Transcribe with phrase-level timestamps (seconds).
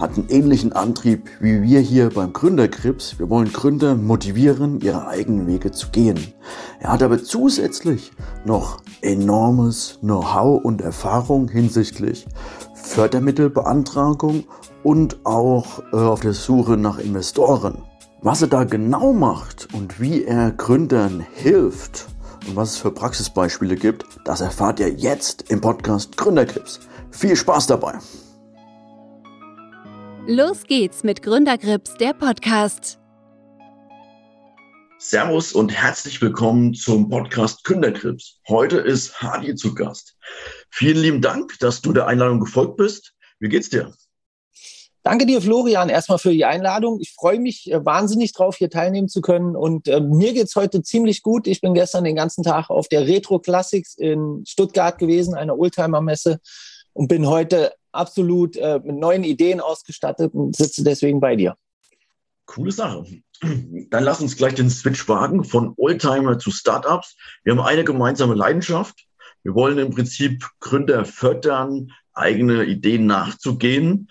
[0.00, 3.18] hat einen ähnlichen Antrieb wie wir hier beim Gründerkrips.
[3.18, 6.18] Wir wollen Gründer motivieren, ihre eigenen Wege zu gehen.
[6.80, 8.10] Er hat aber zusätzlich
[8.46, 12.26] noch enormes Know-how und Erfahrung hinsichtlich
[12.74, 14.44] Fördermittelbeantragung
[14.82, 17.82] und auch äh, auf der Suche nach Investoren.
[18.22, 22.08] Was er da genau macht und wie er Gründern hilft
[22.48, 26.80] und was es für Praxisbeispiele gibt, das erfahrt ihr jetzt im Podcast Gründerkrips.
[27.10, 27.98] Viel Spaß dabei!
[30.26, 32.98] Los geht's mit Gründergrips, der Podcast.
[34.98, 38.38] Servus und herzlich willkommen zum Podcast Gründergrips.
[38.46, 40.16] Heute ist Hadi zu Gast.
[40.70, 43.14] Vielen lieben Dank, dass du der Einladung gefolgt bist.
[43.38, 43.94] Wie geht's dir?
[45.02, 47.00] Danke dir, Florian, erstmal für die Einladung.
[47.00, 49.56] Ich freue mich äh, wahnsinnig drauf, hier teilnehmen zu können.
[49.56, 51.46] Und äh, mir geht's heute ziemlich gut.
[51.46, 56.40] Ich bin gestern den ganzen Tag auf der Retro Classics in Stuttgart gewesen, einer Oldtimer-Messe,
[56.92, 61.56] und bin heute absolut äh, mit neuen Ideen ausgestattet und sitze deswegen bei dir.
[62.46, 63.04] Coole Sache.
[63.42, 67.16] Dann lass uns gleich den Switch wagen von Oldtimer zu Startups.
[67.42, 69.06] Wir haben eine gemeinsame Leidenschaft.
[69.42, 74.10] Wir wollen im Prinzip Gründer fördern, eigene Ideen nachzugehen.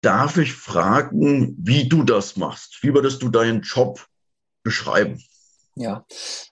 [0.00, 2.82] Darf ich fragen, wie du das machst?
[2.82, 4.04] Wie würdest du deinen Job
[4.64, 5.22] beschreiben?
[5.74, 6.04] Ja,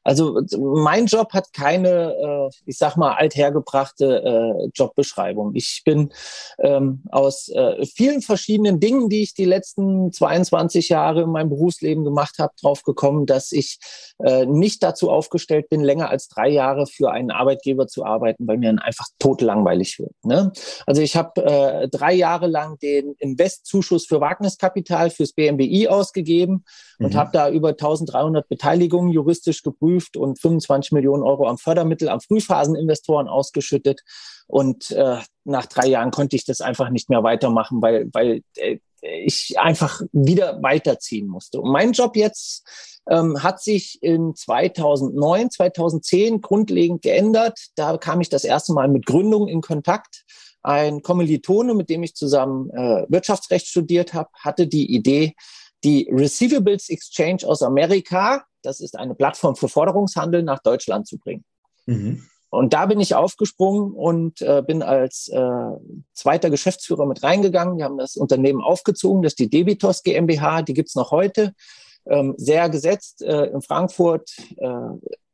[0.02, 5.54] also mein Job hat keine, äh, ich sag mal, althergebrachte äh, Jobbeschreibung.
[5.54, 6.10] Ich bin
[6.58, 12.02] ähm, aus äh, vielen verschiedenen Dingen, die ich die letzten 22 Jahre in meinem Berufsleben
[12.02, 13.78] gemacht habe, drauf gekommen, dass ich
[14.46, 18.68] nicht dazu aufgestellt bin, länger als drei Jahre für einen Arbeitgeber zu arbeiten, weil mir
[18.68, 20.12] dann einfach totlangweilig wird.
[20.22, 20.52] Ne?
[20.86, 26.64] Also ich habe drei Jahre lang den Investzuschuss für Wagniskapital fürs BMWI ausgegeben
[26.98, 27.06] mhm.
[27.06, 32.20] und habe da über 1300 Beteiligungen juristisch geprüft und 25 Millionen Euro am Fördermittel an
[32.20, 34.00] Frühphaseninvestoren ausgeschüttet.
[34.46, 38.78] Und äh, nach drei Jahren konnte ich das einfach nicht mehr weitermachen, weil, weil äh,
[39.02, 41.60] ich einfach wieder weiterziehen musste.
[41.60, 42.66] Und mein Job jetzt
[43.08, 47.58] ähm, hat sich in 2009, 2010 grundlegend geändert.
[47.76, 50.24] Da kam ich das erste Mal mit Gründung in Kontakt.
[50.62, 55.34] Ein Kommilitone, mit dem ich zusammen äh, Wirtschaftsrecht studiert habe, hatte die Idee,
[55.84, 61.44] die Receivables Exchange aus Amerika, das ist eine Plattform für Forderungshandel, nach Deutschland zu bringen.
[61.86, 62.22] Mhm.
[62.50, 65.40] Und da bin ich aufgesprungen und äh, bin als äh,
[66.12, 67.78] zweiter Geschäftsführer mit reingegangen.
[67.78, 71.54] Wir haben das Unternehmen aufgezogen, das ist die Debitos GmbH, die gibt's noch heute.
[72.06, 74.68] Ähm, sehr gesetzt äh, in Frankfurt äh,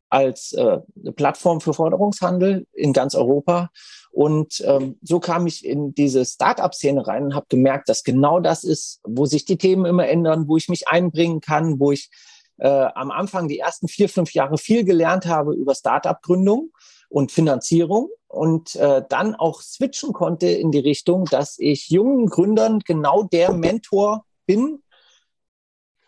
[0.09, 0.79] als äh,
[1.17, 3.71] Plattform für Forderungshandel in ganz Europa.
[4.13, 8.65] Und ähm, so kam ich in diese Start-up-Szene rein und habe gemerkt, dass genau das
[8.65, 12.11] ist, wo sich die Themen immer ändern, wo ich mich einbringen kann, wo ich
[12.59, 16.71] äh, am Anfang die ersten vier, fünf Jahre viel gelernt habe über Start-up-Gründung
[17.09, 22.81] und Finanzierung und äh, dann auch switchen konnte in die Richtung, dass ich jungen Gründern
[22.81, 24.83] genau der Mentor bin,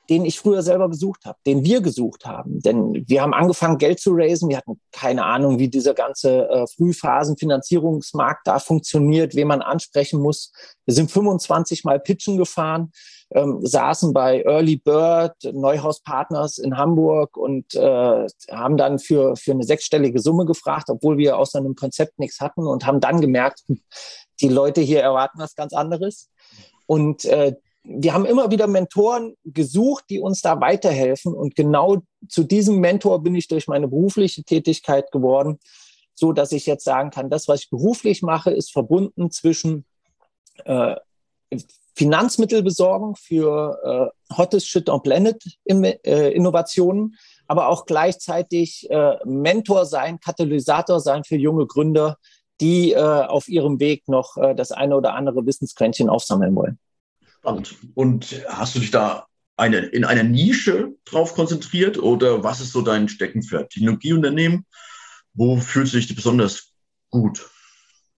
[0.09, 2.61] den ich früher selber gesucht habe, den wir gesucht haben.
[2.61, 4.49] Denn wir haben angefangen, Geld zu raisen.
[4.49, 10.53] Wir hatten keine Ahnung, wie dieser ganze äh, Frühphasenfinanzierungsmarkt da funktioniert, wen man ansprechen muss.
[10.87, 12.91] Wir sind 25 Mal Pitchen gefahren,
[13.35, 19.53] ähm, saßen bei Early Bird, Neuhaus Partners in Hamburg und äh, haben dann für, für
[19.53, 23.65] eine sechsstellige Summe gefragt, obwohl wir aus einem Konzept nichts hatten und haben dann gemerkt,
[24.41, 26.31] die Leute hier erwarten was ganz anderes.
[26.87, 27.55] Und äh,
[27.91, 31.33] wir haben immer wieder Mentoren gesucht, die uns da weiterhelfen.
[31.35, 35.59] Und genau zu diesem Mentor bin ich durch meine berufliche Tätigkeit geworden,
[36.15, 39.87] so dass ich jetzt sagen kann, das, was ich beruflich mache, ist verbunden zwischen
[40.65, 40.97] äh,
[41.95, 47.17] Finanzmittel besorgen für äh, Hottest Shit on Planet äh, Innovationen,
[47.47, 52.19] aber auch gleichzeitig äh, Mentor sein, Katalysator sein für junge Gründer,
[52.61, 56.79] die äh, auf ihrem Weg noch äh, das eine oder andere Wissensquäntchen aufsammeln wollen.
[57.49, 57.77] Spannend.
[57.95, 62.83] Und hast du dich da eine, in einer Nische drauf konzentriert oder was ist so
[62.83, 63.71] dein Steckenpferd?
[63.71, 64.67] Technologieunternehmen,
[65.33, 66.73] wo fühlst du dich besonders
[67.11, 67.49] gut?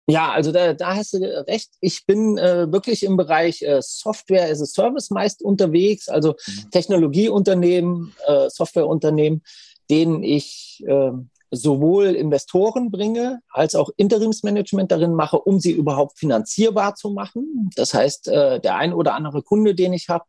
[0.07, 1.69] Ja, also da, da hast du recht.
[1.81, 6.71] Ich bin äh, wirklich im Bereich äh, Software as a Service meist unterwegs, also mhm.
[6.71, 9.43] Technologieunternehmen, äh, Softwareunternehmen,
[9.91, 11.11] denen ich äh,
[11.51, 17.69] sowohl Investoren bringe, als auch Interimsmanagement darin mache, um sie überhaupt finanzierbar zu machen.
[17.75, 20.25] Das heißt, äh, der ein oder andere Kunde, den ich habe,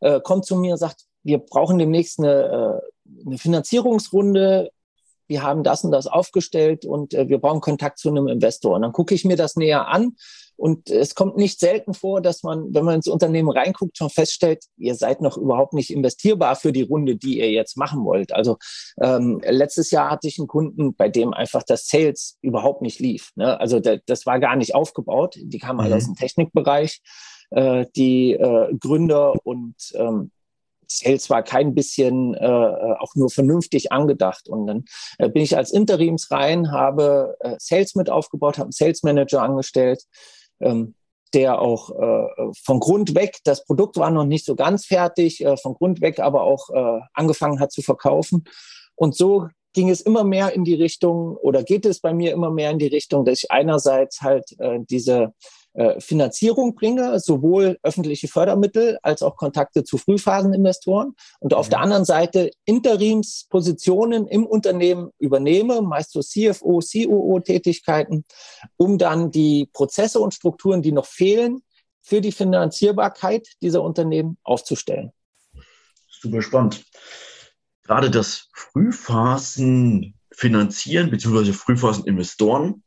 [0.00, 4.70] äh, kommt zu mir und sagt, wir brauchen demnächst eine, äh, eine Finanzierungsrunde
[5.26, 8.74] wir haben das und das aufgestellt und äh, wir brauchen Kontakt zu einem Investor.
[8.74, 10.16] Und dann gucke ich mir das näher an
[10.56, 14.64] und es kommt nicht selten vor, dass man, wenn man ins Unternehmen reinguckt, schon feststellt,
[14.76, 18.32] ihr seid noch überhaupt nicht investierbar für die Runde, die ihr jetzt machen wollt.
[18.32, 18.58] Also
[19.00, 23.30] ähm, letztes Jahr hatte ich einen Kunden, bei dem einfach das Sales überhaupt nicht lief.
[23.34, 23.58] Ne?
[23.58, 25.36] Also der, das war gar nicht aufgebaut.
[25.40, 25.84] Die kamen mhm.
[25.84, 27.02] alle aus dem Technikbereich,
[27.50, 30.30] äh, die äh, Gründer und ähm,
[30.88, 34.48] Sales war kein bisschen äh, auch nur vernünftig angedacht.
[34.48, 34.84] Und dann
[35.18, 40.02] äh, bin ich als Interimsrein, habe äh, Sales mit aufgebaut, habe einen Sales Manager angestellt,
[40.60, 40.94] ähm,
[41.34, 45.56] der auch äh, von Grund weg, das Produkt war noch nicht so ganz fertig, äh,
[45.56, 48.44] von Grund weg aber auch äh, angefangen hat zu verkaufen.
[48.94, 52.50] Und so ging es immer mehr in die Richtung oder geht es bei mir immer
[52.50, 55.28] mehr in die Richtung, dass ich einerseits halt äh, diese äh,
[55.98, 61.70] Finanzierung bringe, sowohl öffentliche Fördermittel als auch Kontakte zu Frühphaseninvestoren und auf mhm.
[61.70, 68.24] der anderen Seite Interimspositionen im Unternehmen übernehme, meist so CFO, COO-Tätigkeiten,
[68.76, 71.62] um dann die Prozesse und Strukturen, die noch fehlen,
[72.02, 75.10] für die Finanzierbarkeit dieser Unternehmen aufzustellen.
[76.08, 76.84] Super spannend.
[77.82, 81.52] Gerade das Frühphasen finanzieren bzw.
[81.52, 82.83] Frühphaseninvestoren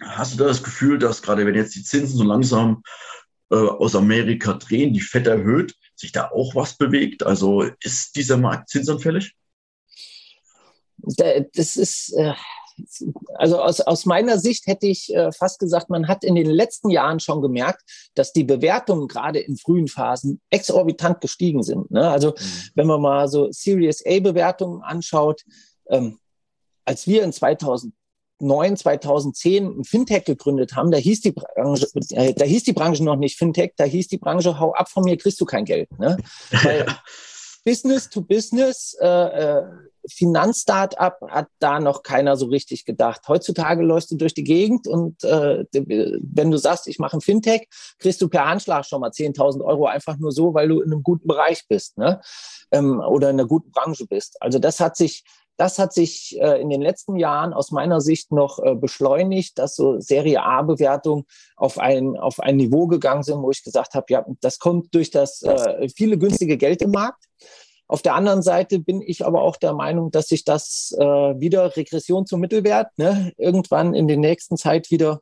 [0.00, 2.82] Hast du da das Gefühl, dass gerade wenn jetzt die Zinsen so langsam
[3.50, 7.24] äh, aus Amerika drehen, die FED erhöht, sich da auch was bewegt?
[7.24, 9.34] Also ist dieser Markt zinsanfällig?
[10.96, 12.34] Das ist, äh,
[13.34, 16.90] also aus, aus meiner Sicht hätte ich äh, fast gesagt, man hat in den letzten
[16.90, 17.82] Jahren schon gemerkt,
[18.14, 21.90] dass die Bewertungen gerade in frühen Phasen exorbitant gestiegen sind.
[21.90, 22.08] Ne?
[22.08, 22.70] Also mhm.
[22.74, 25.42] wenn man mal so Series A-Bewertungen anschaut,
[25.88, 26.18] ähm,
[26.84, 27.94] als wir in 2000
[28.40, 33.04] 2009, 2010 ein Fintech gegründet haben, da hieß die Branche, äh, da hieß die Branche
[33.04, 35.88] noch nicht Fintech, da hieß die Branche, hau ab von mir, kriegst du kein Geld.
[35.98, 36.16] Ne?
[36.62, 36.86] Weil
[37.64, 39.62] Business to Business, äh, äh,
[40.08, 43.20] Finanzstartup hat da noch keiner so richtig gedacht.
[43.28, 47.68] Heutzutage läufst du durch die Gegend und äh, wenn du sagst, ich mache ein Fintech,
[47.98, 51.02] kriegst du per Handschlag schon mal 10.000 Euro einfach nur so, weil du in einem
[51.02, 52.20] guten Bereich bist ne?
[52.72, 54.40] Ähm, oder in einer guten Branche bist.
[54.40, 55.22] Also das hat sich
[55.60, 59.76] das hat sich äh, in den letzten Jahren aus meiner Sicht noch äh, beschleunigt, dass
[59.76, 61.24] so Serie A-Bewertungen
[61.54, 65.10] auf ein, auf ein Niveau gegangen sind, wo ich gesagt habe, ja, das kommt durch
[65.10, 67.22] das äh, viele günstige Geld im Markt.
[67.88, 71.76] Auf der anderen Seite bin ich aber auch der Meinung, dass sich das äh, wieder
[71.76, 75.20] Regression zum Mittelwert ne, irgendwann in der nächsten Zeit wieder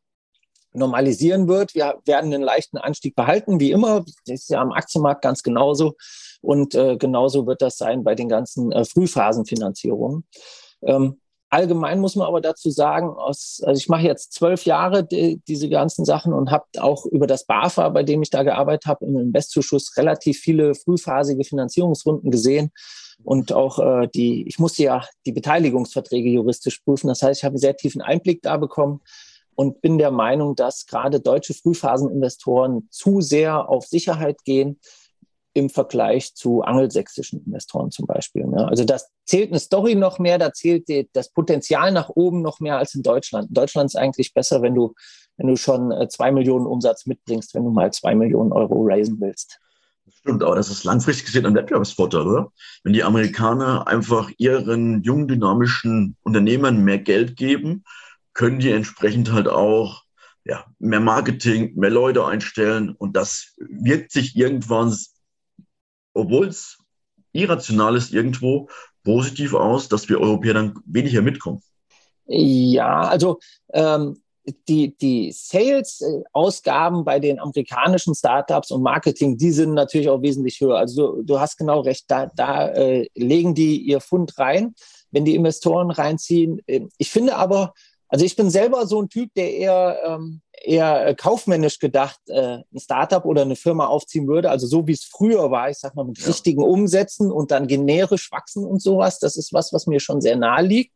[0.73, 1.75] normalisieren wird.
[1.75, 4.05] Wir werden einen leichten Anstieg behalten, wie immer.
[4.27, 5.95] Das ist ja am Aktienmarkt ganz genauso.
[6.41, 10.25] Und äh, genauso wird das sein bei den ganzen äh, Frühphasenfinanzierungen.
[10.83, 11.21] Ähm,
[11.51, 15.69] allgemein muss man aber dazu sagen, aus, also ich mache jetzt zwölf Jahre die, diese
[15.69, 19.19] ganzen Sachen und habe auch über das BAFA, bei dem ich da gearbeitet habe, im
[19.19, 22.71] Investzuschuss relativ viele frühphasige Finanzierungsrunden gesehen
[23.25, 27.09] und auch äh, die, ich musste ja die Beteiligungsverträge juristisch prüfen.
[27.09, 29.01] Das heißt, ich habe einen sehr tiefen Einblick da bekommen
[29.59, 34.79] und bin der Meinung, dass gerade deutsche Frühphaseninvestoren zu sehr auf Sicherheit gehen
[35.53, 38.47] im Vergleich zu angelsächsischen Investoren zum Beispiel.
[38.47, 38.69] Ne?
[38.69, 42.61] Also das zählt eine Story noch mehr, da zählt die, das Potenzial nach oben noch
[42.61, 43.49] mehr als in Deutschland.
[43.49, 44.95] In Deutschland ist eigentlich besser, wenn du,
[45.39, 49.17] wenn du schon äh, zwei Millionen Umsatz mitbringst, wenn du mal zwei Millionen Euro raisen
[49.21, 49.59] willst.
[50.21, 52.53] Stimmt, aber das ist langfristig gesehen ein Wettbewerbsvorteil, oder?
[52.85, 57.83] Wenn die Amerikaner einfach ihren jungen, dynamischen Unternehmern mehr Geld geben,
[58.39, 60.05] können die entsprechend halt auch
[60.45, 64.97] ja, mehr Marketing, mehr Leute einstellen und das wirkt sich irgendwann
[66.15, 66.79] obwohl es
[67.33, 68.69] irrational ist, irgendwo
[69.05, 71.63] positiv aus, dass wir Europäer dann weniger mitkommen.
[72.27, 73.39] Ja, also
[73.73, 74.21] ähm,
[74.69, 80.79] die, die Sales-Ausgaben bei den amerikanischen Startups und Marketing, die sind natürlich auch wesentlich höher.
[80.79, 84.75] Also du, du hast genau recht, da, da äh, legen die ihr Fund rein,
[85.11, 86.61] wenn die Investoren reinziehen.
[86.99, 87.73] Ich finde aber,
[88.09, 92.59] also ich bin selber so ein Typ, der eher ähm, eher äh, kaufmännisch gedacht äh,
[92.73, 95.95] ein Startup oder eine Firma aufziehen würde, also so wie es früher war, ich sag
[95.95, 96.27] mal mit ja.
[96.27, 100.37] richtigen Umsätzen und dann generisch wachsen und sowas, das ist was, was mir schon sehr
[100.37, 100.95] nahe liegt.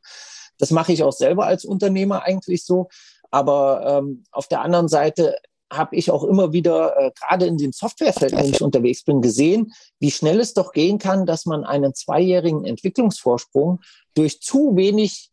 [0.59, 2.89] Das mache ich auch selber als Unternehmer eigentlich so.
[3.31, 5.37] Aber ähm, auf der anderen Seite
[5.73, 9.73] habe ich auch immer wieder, äh, gerade in dem Softwarefeld, wenn ich unterwegs bin, gesehen,
[9.99, 13.81] wie schnell es doch gehen kann, dass man einen zweijährigen Entwicklungsvorsprung
[14.15, 15.31] durch zu wenig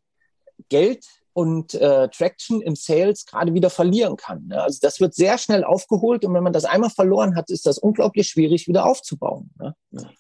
[0.70, 1.06] Geld
[1.40, 4.48] und äh, Traction im Sales gerade wieder verlieren kann.
[4.48, 4.62] Ne?
[4.62, 7.78] Also das wird sehr schnell aufgeholt und wenn man das einmal verloren hat, ist das
[7.78, 9.50] unglaublich schwierig wieder aufzubauen.
[9.58, 9.74] Ne?
[9.92, 10.12] Ja.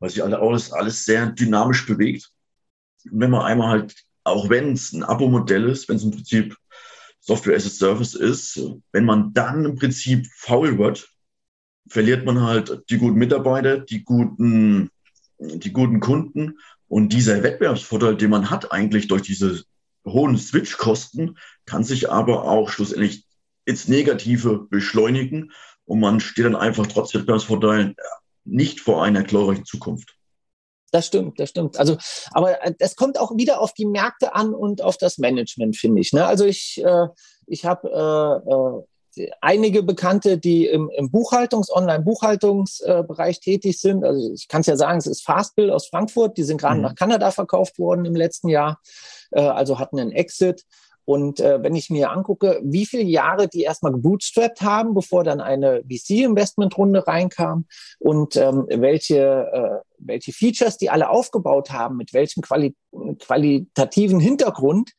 [0.00, 2.32] Weil sich alles, alles sehr dynamisch bewegt.
[3.04, 6.56] Wenn man einmal halt, auch wenn es ein Abo-Modell ist, wenn es im Prinzip
[7.20, 11.08] Software as a Service ist, wenn man dann im Prinzip faul wird,
[11.88, 14.90] verliert man halt die guten Mitarbeiter, die guten,
[15.38, 19.62] die guten Kunden Und dieser Wettbewerbsvorteil, den man hat eigentlich durch diese
[20.06, 23.26] hohen Switch-Kosten, kann sich aber auch schlussendlich
[23.64, 25.52] ins Negative beschleunigen
[25.84, 27.96] und man steht dann einfach trotz Wettbewerbsvorteilen
[28.44, 30.16] nicht vor einer glorreichen Zukunft.
[30.92, 31.78] Das stimmt, das stimmt.
[31.78, 31.96] Also,
[32.30, 36.12] aber es kommt auch wieder auf die Märkte an und auf das Management, finde ich.
[36.12, 36.24] Ne?
[36.24, 37.08] Also ich, äh,
[37.46, 38.84] ich habe
[39.16, 44.04] äh, äh, einige Bekannte, die im, im Buchhaltungs-, Online-Buchhaltungsbereich tätig sind.
[44.04, 46.38] Also ich kann es ja sagen, es ist Fastbill aus Frankfurt.
[46.38, 46.82] Die sind gerade mhm.
[46.82, 48.80] nach Kanada verkauft worden im letzten Jahr.
[49.30, 50.64] Äh, also hatten einen Exit.
[51.06, 55.40] Und äh, wenn ich mir angucke, wie viele Jahre die erstmal gebootstrapped haben, bevor dann
[55.40, 57.66] eine VC-Investmentrunde reinkam
[58.00, 59.18] und ähm, welche,
[59.52, 62.74] äh, welche Features die alle aufgebaut haben, mit welchem quali
[63.20, 64.92] qualitativen Hintergrund,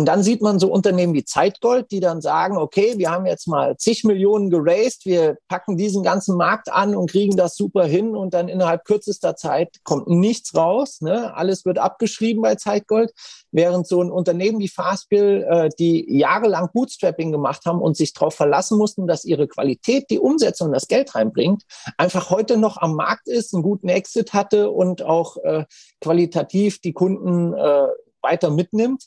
[0.00, 3.46] und dann sieht man so Unternehmen wie Zeitgold, die dann sagen, okay, wir haben jetzt
[3.46, 8.16] mal zig Millionen geraced, wir packen diesen ganzen Markt an und kriegen das super hin
[8.16, 11.02] und dann innerhalb kürzester Zeit kommt nichts raus.
[11.02, 11.36] Ne?
[11.36, 13.12] Alles wird abgeschrieben bei Zeitgold,
[13.52, 18.34] während so ein Unternehmen wie Fastbill, äh, die jahrelang Bootstrapping gemacht haben und sich darauf
[18.34, 21.64] verlassen mussten, dass ihre Qualität die Umsetzung das Geld reinbringt,
[21.98, 25.66] einfach heute noch am Markt ist, einen guten Exit hatte und auch äh,
[26.00, 27.86] qualitativ die Kunden äh,
[28.22, 29.04] weiter mitnimmt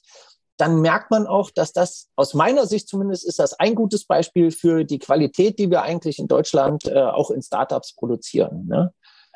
[0.57, 4.51] dann merkt man auch, dass das aus meiner Sicht zumindest ist das ein gutes Beispiel
[4.51, 8.67] für die Qualität, die wir eigentlich in Deutschland äh, auch in Startups produzieren.
[8.67, 8.93] Ne?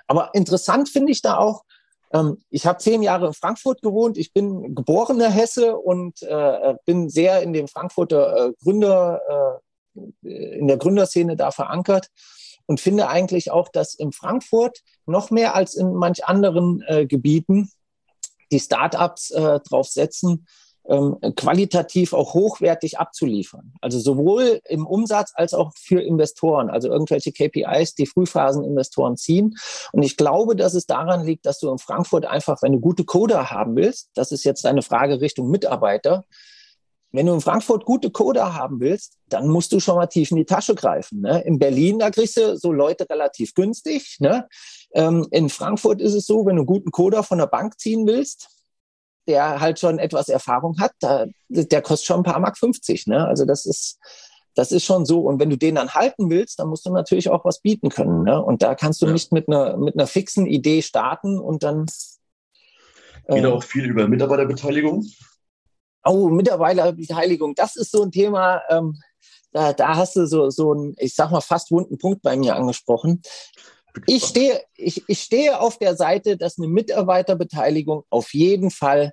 [0.08, 1.64] Aber interessant finde ich da auch,
[2.14, 7.10] ähm, ich habe zehn Jahre in Frankfurt gewohnt, ich bin geborener Hesse und äh, bin
[7.10, 9.60] sehr in dem Frankfurter äh, Gründer,
[10.24, 12.10] äh, in der Gründerszene da verankert
[12.68, 17.72] und finde eigentlich auch, dass in Frankfurt noch mehr als in manch anderen äh, Gebieten
[18.52, 20.48] die Startups äh, drauf setzen,
[20.90, 23.74] ähm, qualitativ auch hochwertig abzuliefern.
[23.82, 29.58] Also sowohl im Umsatz als auch für Investoren, also irgendwelche KPIs, die Frühphaseninvestoren ziehen.
[29.92, 33.04] Und ich glaube, dass es daran liegt, dass du in Frankfurt einfach, wenn du gute
[33.04, 36.24] Coder haben willst, das ist jetzt eine Frage Richtung Mitarbeiter,
[37.12, 40.38] wenn du in Frankfurt gute Coder haben willst, dann musst du schon mal tief in
[40.38, 41.22] die Tasche greifen.
[41.22, 41.42] Ne?
[41.46, 44.18] In Berlin, da kriegst du so Leute relativ günstig.
[44.20, 44.48] Ne?
[44.94, 48.06] Ähm, in Frankfurt ist es so, wenn du einen guten Coder von der Bank ziehen
[48.06, 48.57] willst,
[49.28, 53.08] der halt schon etwas Erfahrung hat, da, der kostet schon ein paar Mark 50.
[53.08, 53.28] Ne?
[53.28, 54.00] Also das ist,
[54.56, 55.22] das ist schon so.
[55.22, 58.24] Und wenn du den dann halten willst, dann musst du natürlich auch was bieten können.
[58.24, 58.42] Ne?
[58.42, 59.14] Und da kannst du ja.
[59.14, 61.86] nicht mit einer, mit einer fixen Idee starten und dann.
[63.26, 65.06] Äh, Geht auch viel über Mitarbeiterbeteiligung.
[66.04, 68.98] Oh, Mitarbeiterbeteiligung, das ist so ein Thema, ähm,
[69.52, 72.56] da, da hast du so, so einen, ich sag mal, fast wunden Punkt bei mir
[72.56, 73.22] angesprochen.
[74.06, 79.12] Ich stehe, ich, ich stehe auf der Seite, dass eine Mitarbeiterbeteiligung auf jeden Fall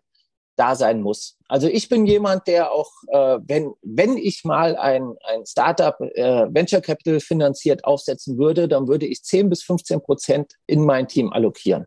[0.57, 1.37] da sein muss.
[1.49, 6.47] Also ich bin jemand, der auch, äh, wenn, wenn ich mal ein, ein Startup äh,
[6.49, 11.33] Venture Capital finanziert aufsetzen würde, dann würde ich 10 bis 15 Prozent in mein Team
[11.33, 11.87] allokieren.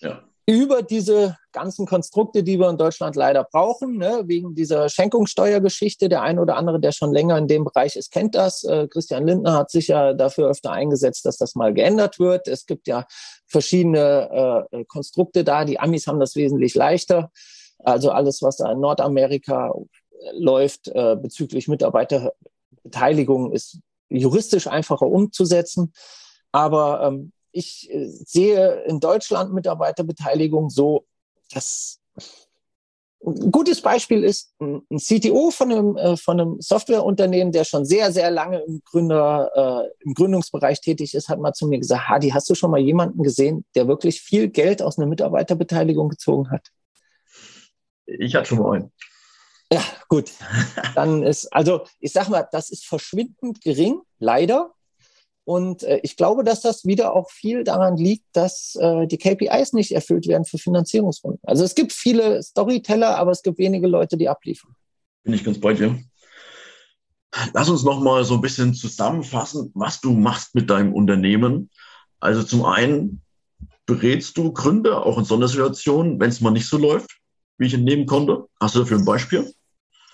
[0.00, 6.08] Ja über diese ganzen Konstrukte, die wir in Deutschland leider brauchen, ne, wegen dieser Schenkungssteuergeschichte.
[6.08, 8.64] Der eine oder andere, der schon länger in dem Bereich ist, kennt das.
[8.64, 12.48] Äh, Christian Lindner hat sich ja dafür öfter eingesetzt, dass das mal geändert wird.
[12.48, 13.06] Es gibt ja
[13.46, 15.64] verschiedene äh, Konstrukte da.
[15.64, 17.30] Die Amis haben das wesentlich leichter.
[17.84, 19.72] Also alles, was da in Nordamerika
[20.32, 25.92] läuft äh, bezüglich Mitarbeiterbeteiligung, ist juristisch einfacher umzusetzen.
[26.52, 31.06] Aber ähm, ich äh, sehe in Deutschland Mitarbeiterbeteiligung so,
[31.52, 32.00] dass
[33.24, 38.12] ein gutes Beispiel ist ein CTO von einem, äh, von einem Softwareunternehmen, der schon sehr,
[38.12, 42.30] sehr lange im, Gründer, äh, im Gründungsbereich tätig ist, hat mal zu mir gesagt, Hadi,
[42.30, 46.68] hast du schon mal jemanden gesehen, der wirklich viel Geld aus einer Mitarbeiterbeteiligung gezogen hat?
[48.18, 48.92] Ich hatte schon mal einen.
[49.72, 50.32] Ja, gut.
[50.94, 54.74] Dann ist, also ich sag mal, das ist verschwindend gering, leider.
[55.44, 59.72] Und äh, ich glaube, dass das wieder auch viel daran liegt, dass äh, die KPIs
[59.72, 61.40] nicht erfüllt werden für Finanzierungsrunden.
[61.44, 64.74] Also es gibt viele Storyteller, aber es gibt wenige Leute, die abliefern.
[65.24, 65.98] Bin ich ganz bei dir.
[67.54, 71.70] Lass uns noch mal so ein bisschen zusammenfassen, was du machst mit deinem Unternehmen.
[72.18, 73.22] Also zum einen
[73.86, 77.19] berätst du Gründer auch in Sondersituationen, wenn es mal nicht so läuft,
[77.60, 78.46] wie ich entnehmen konnte.
[78.58, 79.52] Hast du dafür ein Beispiel?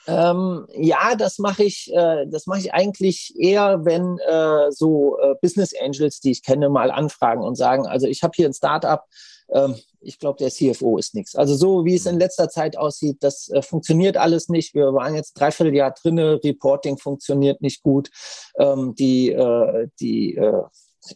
[0.09, 5.73] Ähm, ja, das mache ich, äh, das ich eigentlich eher, wenn äh, so äh, Business
[5.81, 9.03] Angels, die ich kenne, mal anfragen und sagen, also ich habe hier ein Startup,
[9.51, 11.35] ähm, ich glaube, der CFO ist nichts.
[11.35, 14.75] Also so wie es in letzter Zeit aussieht, das äh, funktioniert alles nicht.
[14.75, 18.11] Wir waren jetzt dreiviertel Jahr drinne, Reporting funktioniert nicht gut,
[18.59, 20.63] ähm, die äh, die äh,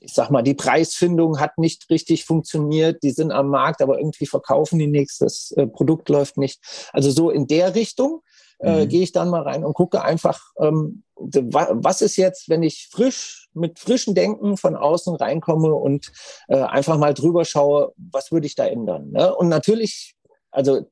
[0.01, 3.03] ich sag mal, die Preisfindung hat nicht richtig funktioniert.
[3.03, 5.19] Die sind am Markt, aber irgendwie verkaufen die nichts.
[5.19, 6.61] Das äh, Produkt läuft nicht.
[6.93, 8.23] Also so in der Richtung
[8.61, 8.89] äh, mhm.
[8.89, 13.49] gehe ich dann mal rein und gucke einfach, ähm, was ist jetzt, wenn ich frisch
[13.53, 16.13] mit frischem Denken von außen reinkomme und
[16.49, 19.11] äh, einfach mal drüber schaue, was würde ich da ändern.
[19.11, 19.35] Ne?
[19.35, 20.15] Und natürlich,
[20.51, 20.87] also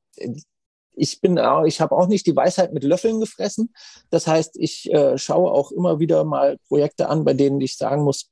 [0.99, 3.73] ich bin auch, ich habe auch nicht die Weisheit mit Löffeln gefressen.
[4.09, 8.03] Das heißt, ich äh, schaue auch immer wieder mal Projekte an, bei denen ich sagen
[8.03, 8.29] muss,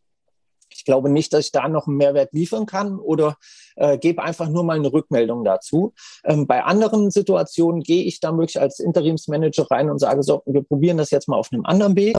[0.78, 3.38] ich glaube nicht, dass ich da noch einen Mehrwert liefern kann oder
[3.76, 5.94] äh, gebe einfach nur mal eine Rückmeldung dazu.
[6.24, 10.64] Ähm, bei anderen Situationen gehe ich da wirklich als Interimsmanager rein und sage so, wir
[10.64, 12.16] probieren das jetzt mal auf einem anderen Weg.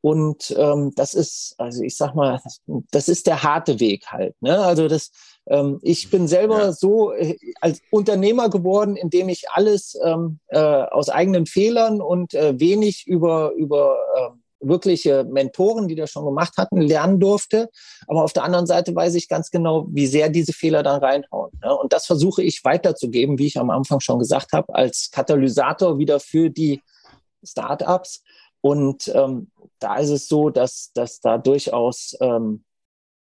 [0.00, 2.40] Und ähm, das ist, also ich sag mal,
[2.90, 4.40] das ist der harte Weg halt.
[4.40, 4.56] Ne?
[4.56, 5.10] Also das,
[5.48, 6.72] ähm, ich bin selber ja.
[6.72, 12.58] so äh, als Unternehmer geworden, indem ich alles ähm, äh, aus eigenen Fehlern und äh,
[12.60, 17.70] wenig über über äh, wirkliche Mentoren, die das schon gemacht hatten, lernen durfte.
[18.06, 21.52] Aber auf der anderen Seite weiß ich ganz genau, wie sehr diese Fehler dann reinhauen.
[21.62, 21.74] Ne?
[21.76, 26.20] Und das versuche ich weiterzugeben, wie ich am Anfang schon gesagt habe, als Katalysator wieder
[26.20, 26.82] für die
[27.42, 28.22] Startups.
[28.60, 32.64] Und ähm, da ist es so, dass, dass da durchaus ähm,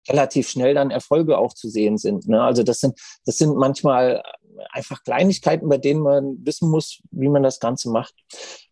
[0.08, 2.28] relativ schnell dann Erfolge auch zu sehen sind.
[2.28, 2.42] Ne?
[2.42, 4.22] Also das sind, das sind manchmal
[4.70, 8.14] einfach Kleinigkeiten, bei denen man wissen muss, wie man das Ganze macht.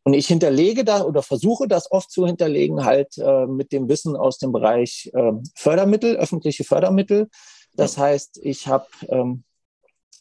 [0.02, 4.16] Und ich hinterlege da oder versuche das oft zu hinterlegen, halt äh, mit dem Wissen
[4.16, 7.28] aus dem Bereich äh, Fördermittel, öffentliche Fördermittel.
[7.74, 9.44] Das heißt, ich habe ähm,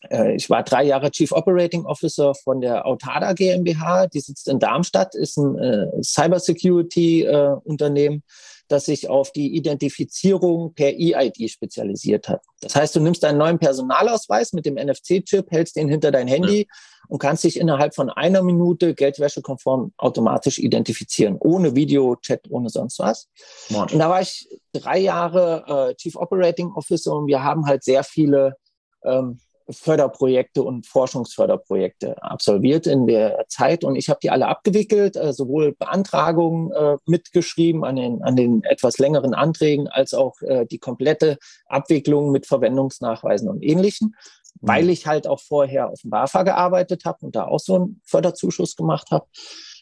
[0.10, 4.60] äh, ich war drei Jahre Chief Operating Officer von der Autada GmbH, die sitzt in
[4.60, 8.24] Darmstadt, ist ein äh, Cybersecurity-Unternehmen.
[8.70, 12.44] Das sich auf die Identifizierung per EID spezialisiert hat.
[12.62, 16.60] Das heißt, du nimmst deinen neuen Personalausweis mit dem NFC-Chip, hältst den hinter dein Handy
[16.60, 16.66] ja.
[17.08, 23.00] und kannst dich innerhalb von einer Minute geldwäschekonform automatisch identifizieren, ohne Video, Chat, ohne sonst
[23.00, 23.28] was.
[23.68, 23.92] Smart.
[23.92, 28.04] Und da war ich drei Jahre äh, Chief Operating Officer und wir haben halt sehr
[28.04, 28.56] viele
[29.04, 35.34] ähm, Förderprojekte und Forschungsförderprojekte absolviert in der Zeit und ich habe die alle abgewickelt, äh,
[35.34, 40.80] sowohl Beantragungen äh, mitgeschrieben an den, an den etwas längeren Anträgen als auch äh, die
[40.80, 44.16] komplette Abwicklung mit Verwendungsnachweisen und ähnlichen,
[44.62, 44.68] mhm.
[44.68, 48.02] weil ich halt auch vorher auf dem BAFA gearbeitet habe und da auch so einen
[48.06, 49.26] Förderzuschuss gemacht habe.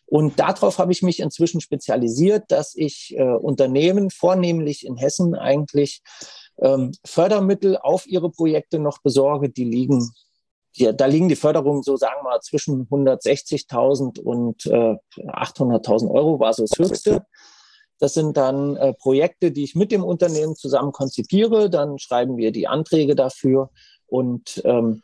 [0.10, 6.02] Und darauf habe ich mich inzwischen spezialisiert, dass ich äh, Unternehmen, vornehmlich in Hessen eigentlich,
[6.62, 9.50] ähm, Fördermittel auf ihre Projekte noch besorge.
[9.50, 10.12] Die liegen,
[10.78, 16.39] die, da liegen die Förderungen so, sagen wir mal, zwischen 160.000 und äh, 800.000 Euro
[16.39, 17.26] war so das Höchste.
[18.00, 21.70] Das sind dann äh, Projekte, die ich mit dem Unternehmen zusammen konzipiere.
[21.70, 23.72] Dann schreiben wir die Anträge dafür
[24.06, 25.02] und ähm,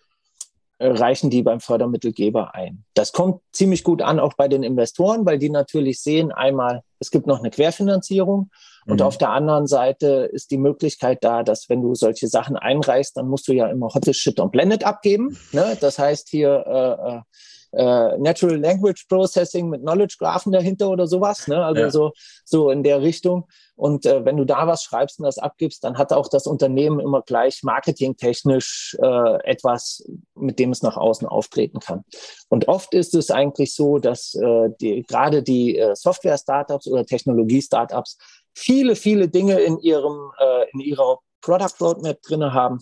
[0.83, 2.83] reichen die beim Fördermittelgeber ein.
[2.93, 7.11] Das kommt ziemlich gut an, auch bei den Investoren, weil die natürlich sehen, einmal, es
[7.11, 8.49] gibt noch eine Querfinanzierung
[8.85, 9.05] und mhm.
[9.05, 13.27] auf der anderen Seite ist die Möglichkeit da, dass wenn du solche Sachen einreichst, dann
[13.27, 15.37] musst du ja immer Hottest Shit on Planet abgeben.
[15.51, 15.77] Ne?
[15.79, 17.37] Das heißt hier äh,
[17.73, 21.47] äh, Natural Language Processing mit Knowledge Graphen dahinter oder sowas.
[21.47, 21.63] Ne?
[21.63, 21.89] Also ja.
[21.89, 22.11] so,
[22.45, 23.47] so in der Richtung.
[23.75, 26.99] Und äh, wenn du da was schreibst und das abgibst, dann hat auch das Unternehmen
[26.99, 30.05] immer gleich marketingtechnisch äh, etwas,
[30.35, 32.03] mit dem es nach außen auftreten kann.
[32.49, 38.17] Und oft ist es eigentlich so, dass äh, die, gerade die äh, Software-Startups oder Technologie-Startups
[38.53, 42.79] viele, viele Dinge in ihrem, äh, in ihrer Product Roadmap drinne haben,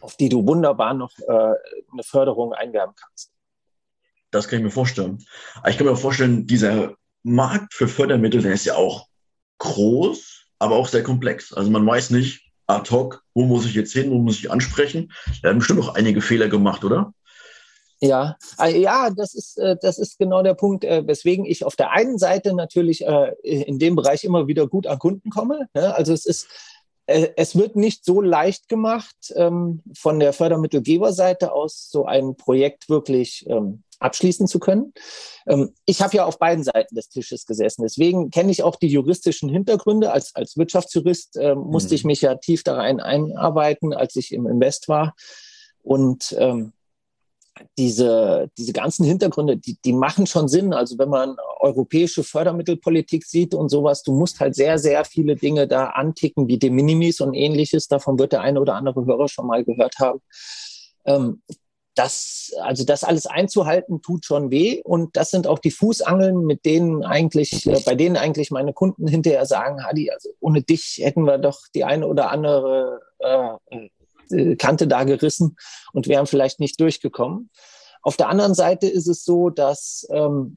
[0.00, 3.30] auf die du wunderbar noch äh, eine Förderung einwerben kannst.
[4.30, 5.24] Das kann ich mir vorstellen.
[5.56, 9.06] Aber ich kann mir vorstellen, dieser Markt für Fördermittel, der ist ja auch
[9.58, 11.52] groß, aber auch sehr komplex.
[11.52, 15.12] Also man weiß nicht ad hoc, wo muss ich jetzt hin, wo muss ich ansprechen.
[15.42, 17.12] Da haben bestimmt auch einige Fehler gemacht, oder?
[18.00, 21.74] Ja, äh, ja, das ist, äh, das ist genau der Punkt, äh, weswegen ich auf
[21.74, 23.04] der einen Seite natürlich
[23.42, 25.68] in dem Bereich immer wieder gut an Kunden komme.
[25.74, 25.94] Ne?
[25.94, 26.48] Also es ist,
[27.06, 33.46] es wird nicht so leicht gemacht, ähm, von der Fördermittelgeberseite aus so ein Projekt wirklich
[33.48, 34.92] ähm, abschließen zu können.
[35.46, 37.82] Ähm, ich habe ja auf beiden Seiten des Tisches gesessen.
[37.82, 40.12] Deswegen kenne ich auch die juristischen Hintergründe.
[40.12, 41.94] Als, als Wirtschaftsjurist äh, musste mhm.
[41.94, 45.14] ich mich ja tief da rein einarbeiten, als ich im Invest war.
[45.82, 46.72] Und ähm,
[47.76, 50.72] diese, diese ganzen Hintergründe, die, die machen schon Sinn.
[50.72, 55.66] Also wenn man europäische Fördermittelpolitik sieht und sowas, du musst halt sehr, sehr viele Dinge
[55.66, 57.88] da anticken, wie De Minimis und ähnliches.
[57.88, 60.20] Davon wird der eine oder andere Hörer schon mal gehört haben.
[61.04, 61.42] Ähm,
[61.98, 64.80] das, also das alles einzuhalten, tut schon weh.
[64.84, 69.08] Und das sind auch die Fußangeln, mit denen eigentlich, äh, bei denen eigentlich meine Kunden
[69.08, 73.88] hinterher sagen, Hadi, also ohne dich hätten wir doch die eine oder andere äh,
[74.30, 75.56] äh, Kante da gerissen
[75.92, 77.50] und wären vielleicht nicht durchgekommen.
[78.02, 80.56] Auf der anderen Seite ist es so, dass ähm,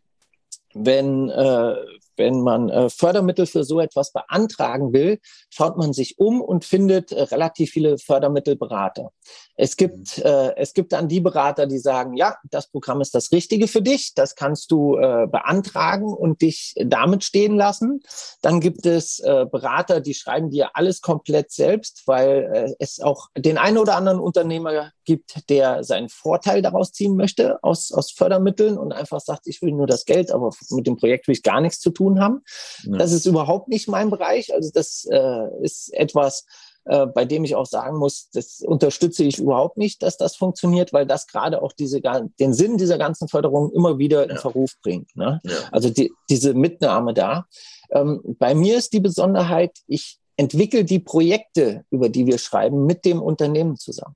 [0.74, 1.76] wenn äh,
[2.18, 5.20] wenn man äh, Fördermittel für so etwas beantragen will,
[5.50, 9.12] schaut man sich um und findet äh, relativ viele Fördermittelberater.
[9.56, 10.24] Es gibt, mhm.
[10.24, 13.82] äh, es gibt dann die Berater, die sagen, ja, das Programm ist das Richtige für
[13.82, 18.02] dich, das kannst du äh, beantragen und dich damit stehen lassen.
[18.42, 23.28] Dann gibt es äh, Berater, die schreiben dir alles komplett selbst, weil äh, es auch
[23.38, 28.78] den einen oder anderen Unternehmer gibt, der seinen Vorteil daraus ziehen möchte aus, aus Fördermitteln
[28.78, 31.62] und einfach sagt, ich will nur das Geld, aber mit dem Projekt will ich gar
[31.62, 32.44] nichts zu tun haben.
[32.84, 32.98] Ja.
[32.98, 34.54] Das ist überhaupt nicht mein Bereich.
[34.54, 36.46] Also das äh, ist etwas,
[36.86, 40.94] äh, bei dem ich auch sagen muss, das unterstütze ich überhaupt nicht, dass das funktioniert,
[40.94, 42.02] weil das gerade auch diese,
[42.40, 45.16] den Sinn dieser ganzen Förderung immer wieder in Verruf bringt.
[45.16, 45.40] Ne?
[45.44, 45.54] Ja.
[45.72, 47.46] Also die, diese Mitnahme da.
[47.92, 53.06] Ähm, bei mir ist die Besonderheit, ich entwickle die Projekte, über die wir schreiben, mit
[53.06, 54.16] dem Unternehmen zusammen.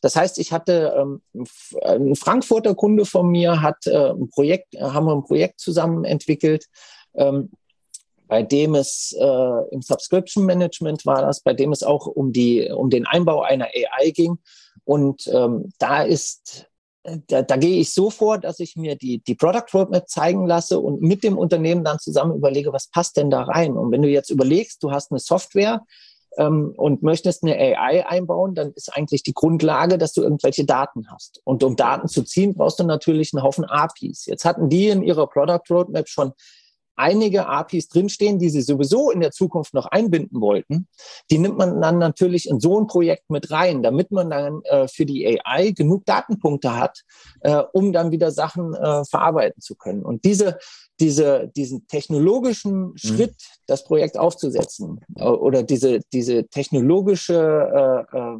[0.00, 1.22] Das heißt, ich hatte ähm,
[1.82, 6.66] ein Frankfurter Kunde von mir hat äh, ein Projekt, haben wir ein Projekt zusammen entwickelt.
[7.16, 7.50] Ähm,
[8.28, 12.68] bei dem es äh, im Subscription Management war das, bei dem es auch um die
[12.70, 14.38] um den Einbau einer AI ging.
[14.84, 16.68] Und ähm, da ist
[17.28, 20.80] da, da gehe ich so vor, dass ich mir die, die Product Roadmap zeigen lasse
[20.80, 23.76] und mit dem Unternehmen dann zusammen überlege, was passt denn da rein?
[23.76, 25.84] Und wenn du jetzt überlegst, du hast eine Software
[26.36, 31.08] ähm, und möchtest eine AI einbauen, dann ist eigentlich die Grundlage, dass du irgendwelche Daten
[31.10, 31.40] hast.
[31.44, 34.26] Und um Daten zu ziehen, brauchst du natürlich einen Haufen APIs.
[34.26, 36.32] Jetzt hatten die in ihrer Product Roadmap schon
[36.96, 40.88] einige APIs drinstehen, die sie sowieso in der Zukunft noch einbinden wollten.
[41.30, 44.88] Die nimmt man dann natürlich in so ein Projekt mit rein, damit man dann äh,
[44.88, 47.02] für die AI genug Datenpunkte hat,
[47.40, 50.02] äh, um dann wieder Sachen äh, verarbeiten zu können.
[50.02, 50.58] Und diese,
[51.00, 52.96] diese, diesen technologischen mhm.
[52.96, 58.38] Schritt, das Projekt aufzusetzen äh, oder diese, diese technologische äh, äh,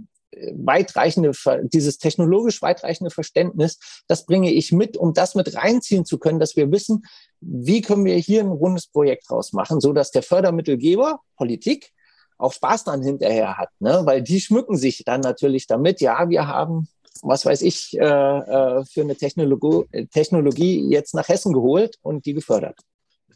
[0.54, 1.32] weitreichende,
[1.64, 6.56] dieses technologisch weitreichende Verständnis, das bringe ich mit, um das mit reinziehen zu können, dass
[6.56, 7.04] wir wissen,
[7.40, 11.92] wie können wir hier ein rundes Projekt draus machen, so dass der Fördermittelgeber, Politik,
[12.38, 14.02] auch Spaß dann hinterher hat, ne?
[14.04, 16.88] weil die schmücken sich dann natürlich damit, ja, wir haben,
[17.22, 22.34] was weiß ich, äh, äh, für eine Technologie, Technologie jetzt nach Hessen geholt und die
[22.34, 22.78] gefördert.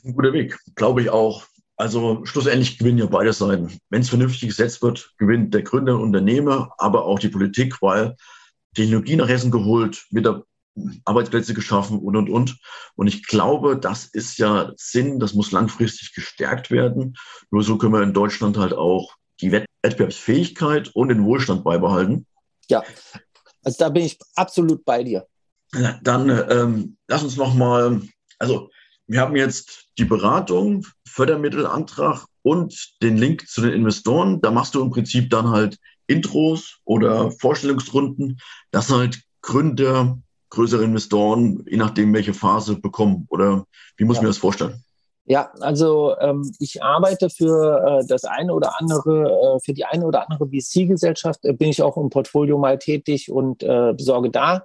[0.05, 1.45] Ein guter Weg, glaube ich auch.
[1.81, 3.81] Also schlussendlich gewinnen ja beide Seiten.
[3.89, 8.17] Wenn es vernünftig gesetzt wird, gewinnt der Gründer und Unternehmer, aber auch die Politik, weil
[8.75, 10.45] Technologie nach Hessen geholt, wieder
[11.07, 12.59] Arbeitsplätze geschaffen und, und, und.
[12.97, 17.17] Und ich glaube, das ist ja Sinn, das muss langfristig gestärkt werden.
[17.51, 22.27] Nur so können wir in Deutschland halt auch die Wettbewerbsfähigkeit und den Wohlstand beibehalten.
[22.69, 22.85] Ja,
[23.65, 25.27] also da bin ich absolut bei dir.
[26.03, 28.03] Dann ähm, lass uns noch mal,
[28.39, 28.69] also
[29.11, 34.41] wir haben jetzt die Beratung, Fördermittelantrag und den Link zu den Investoren.
[34.41, 38.39] Da machst du im Prinzip dann halt Intros oder Vorstellungsrunden,
[38.71, 40.17] dass halt Gründer,
[40.51, 43.27] größere Investoren, je nachdem welche Phase bekommen.
[43.31, 43.65] Oder
[43.97, 44.21] wie muss ja.
[44.21, 44.85] ich mir das vorstellen?
[45.25, 50.07] Ja, also ähm, ich arbeite für äh, das eine oder andere, äh, für die eine
[50.07, 54.61] oder andere VC-Gesellschaft äh, bin ich auch im Portfolio mal tätig und besorge da äh,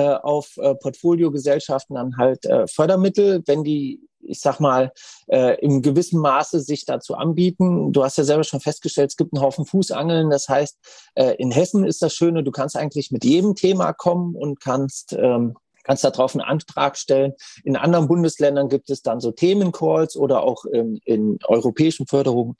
[0.00, 4.92] auf äh, Portfoliogesellschaften dann halt äh, Fördermittel, wenn die ich sag mal,
[5.26, 7.92] äh, im gewissen Maße sich dazu anbieten.
[7.92, 10.30] Du hast ja selber schon festgestellt, es gibt einen Haufen Fußangeln.
[10.30, 10.78] Das heißt,
[11.16, 15.12] äh, in Hessen ist das Schöne, du kannst eigentlich mit jedem Thema kommen und kannst
[15.18, 17.32] ähm, kannst darauf einen Antrag stellen.
[17.64, 22.54] In anderen Bundesländern gibt es dann so Themencalls oder auch in, in europäischen Förderungen.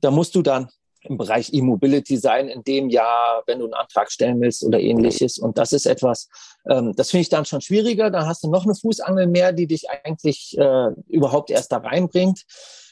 [0.00, 0.68] Da musst du dann
[1.02, 5.38] im Bereich E-Mobility sein in dem Jahr, wenn du einen Antrag stellen willst oder ähnliches.
[5.38, 6.28] Und das ist etwas,
[6.68, 8.10] ähm, das finde ich dann schon schwieriger.
[8.10, 12.42] Dann hast du noch eine Fußangel mehr, die dich eigentlich äh, überhaupt erst da reinbringt.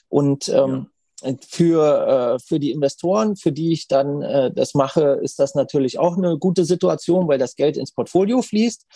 [0.08, 0.88] Und ähm,
[1.22, 1.34] ja.
[1.48, 5.98] für, äh, für die Investoren, für die ich dann äh, das mache, ist das natürlich
[5.98, 8.86] auch eine gute Situation, weil das Geld ins Portfolio fließt.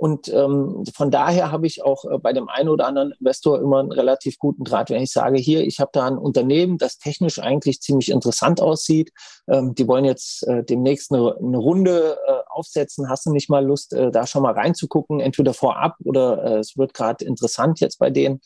[0.00, 3.80] Und ähm, von daher habe ich auch äh, bei dem einen oder anderen Investor immer
[3.80, 7.38] einen relativ guten Draht, wenn ich sage, hier, ich habe da ein Unternehmen, das technisch
[7.38, 9.12] eigentlich ziemlich interessant aussieht.
[9.46, 13.10] Ähm, die wollen jetzt äh, demnächst eine, eine Runde äh, aufsetzen.
[13.10, 16.78] Hast du nicht mal Lust, äh, da schon mal reinzugucken, entweder vorab oder äh, es
[16.78, 18.40] wird gerade interessant jetzt bei denen.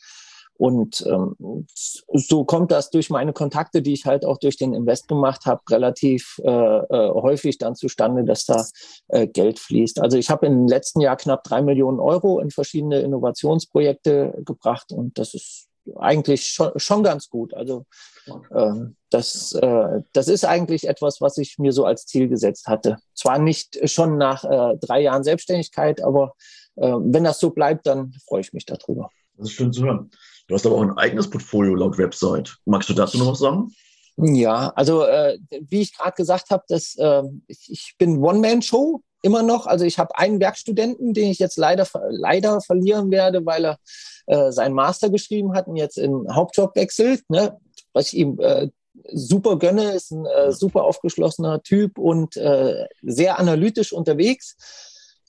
[0.57, 5.07] Und ähm, so kommt das durch meine Kontakte, die ich halt auch durch den Invest
[5.07, 8.65] gemacht habe, relativ äh, äh, häufig dann zustande, dass da
[9.09, 10.01] äh, Geld fließt.
[10.01, 15.17] Also ich habe im letzten Jahr knapp drei Millionen Euro in verschiedene Innovationsprojekte gebracht und
[15.19, 17.53] das ist eigentlich schon, schon ganz gut.
[17.53, 17.85] Also
[18.51, 18.71] äh,
[19.09, 22.97] das, äh, das ist eigentlich etwas, was ich mir so als Ziel gesetzt hatte.
[23.13, 26.33] Zwar nicht schon nach äh, drei Jahren Selbstständigkeit, aber
[26.75, 29.09] äh, wenn das so bleibt, dann freue ich mich darüber.
[29.37, 30.09] Das ist schön zu hören.
[30.47, 32.57] Du hast aber auch ein eigenes Portfolio laut Website.
[32.65, 33.73] Magst du dazu noch was sagen?
[34.17, 39.65] Ja, also äh, wie ich gerade gesagt habe, äh, ich, ich bin One-Man-Show immer noch.
[39.65, 43.79] Also ich habe einen Werkstudenten, den ich jetzt leider, leider verlieren werde, weil er
[44.27, 47.23] äh, seinen Master geschrieben hat und jetzt in Hauptjob wechselt.
[47.29, 47.57] Ne?
[47.91, 48.69] Was ich ihm äh,
[49.11, 54.55] super gönne, ist ein äh, super aufgeschlossener Typ und äh, sehr analytisch unterwegs.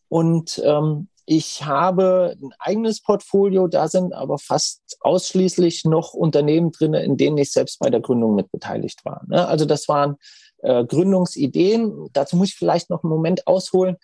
[0.08, 6.94] Und ähm, ich habe ein eigenes Portfolio, da sind aber fast ausschließlich noch Unternehmen drin,
[6.94, 9.24] in denen ich selbst bei der Gründung mitbeteiligt war.
[9.26, 9.46] Ne?
[9.46, 10.16] Also das waren
[10.58, 12.08] äh, Gründungsideen.
[12.12, 13.96] Dazu muss ich vielleicht noch einen Moment ausholen.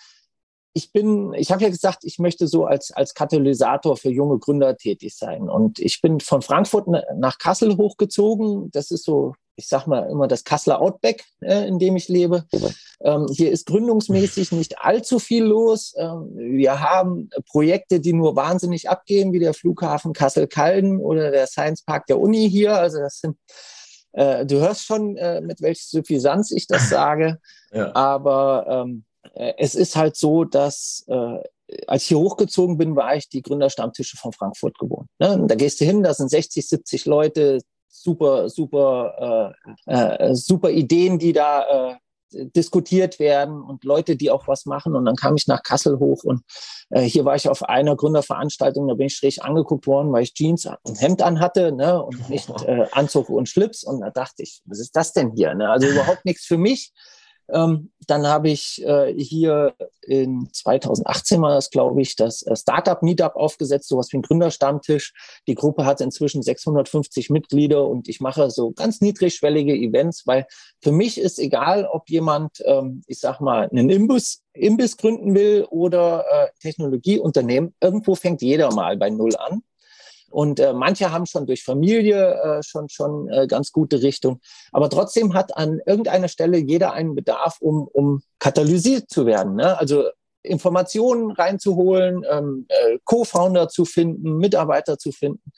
[0.75, 4.77] Ich bin, ich habe ja gesagt, ich möchte so als, als Katalysator für junge Gründer
[4.77, 5.49] tätig sein.
[5.49, 8.71] Und ich bin von Frankfurt nach Kassel hochgezogen.
[8.73, 12.45] Das ist so ich sag mal immer das Kasseler Outback, äh, in dem ich lebe.
[13.03, 15.95] Ähm, hier ist gründungsmäßig nicht allzu viel los.
[15.97, 21.83] Ähm, wir haben Projekte, die nur wahnsinnig abgehen, wie der Flughafen Kassel-Calden oder der Science
[21.83, 22.77] Park der Uni hier.
[22.77, 23.37] Also das sind
[24.13, 27.39] äh, du hörst schon, äh, mit welcher Suffisanz ich das sage.
[27.75, 27.91] Ja.
[27.95, 31.39] Aber ähm, äh, es ist halt so, dass äh,
[31.87, 35.09] als ich hier hochgezogen bin, war ich die Gründerstammtische von Frankfurt gewohnt.
[35.19, 35.43] Ne?
[35.49, 37.61] Da gehst du hin, da sind 60, 70 Leute,
[37.93, 39.55] super, super,
[39.87, 41.97] äh, äh, super Ideen, die da äh,
[42.57, 44.97] diskutiert werden und Leute, die auch was machen.
[44.97, 46.43] Und dann kam ich nach Kassel hoch und
[46.91, 50.35] äh, hier war ich auf einer Gründerveranstaltung, da bin ich schräg angeguckt worden, weil ich
[50.35, 53.85] Jeans und Hemd an hatte ne, und nicht äh, Anzug und Schlips.
[53.85, 55.55] Und da dachte ich, was ist das denn hier?
[55.55, 55.69] Ne?
[55.69, 56.93] Also überhaupt nichts für mich.
[57.53, 63.03] Ähm, dann habe ich äh, hier in 2018 war das, glaube ich, das äh, Startup
[63.03, 65.13] Meetup aufgesetzt, sowas wie ein Gründerstammtisch.
[65.47, 70.47] Die Gruppe hat inzwischen 650 Mitglieder und ich mache so ganz niedrigschwellige Events, weil
[70.81, 75.67] für mich ist egal, ob jemand, ähm, ich sag mal, einen Imbus, Imbiss gründen will
[75.71, 77.75] oder äh, Technologieunternehmen.
[77.81, 79.63] Irgendwo fängt jeder mal bei Null an.
[80.33, 84.41] Und äh, manche haben schon durch Familie äh, schon, schon äh, ganz gute Richtung.
[84.73, 89.57] Aber trotzdem hat an irgendeiner Stelle jeder einen Bedarf, um, um katalysiert zu werden.
[89.57, 89.79] Ne?
[89.79, 90.05] Also
[90.43, 95.53] Informationen reinzuholen, ähm, äh, Co-Founder zu finden, Mitarbeiter zu finden.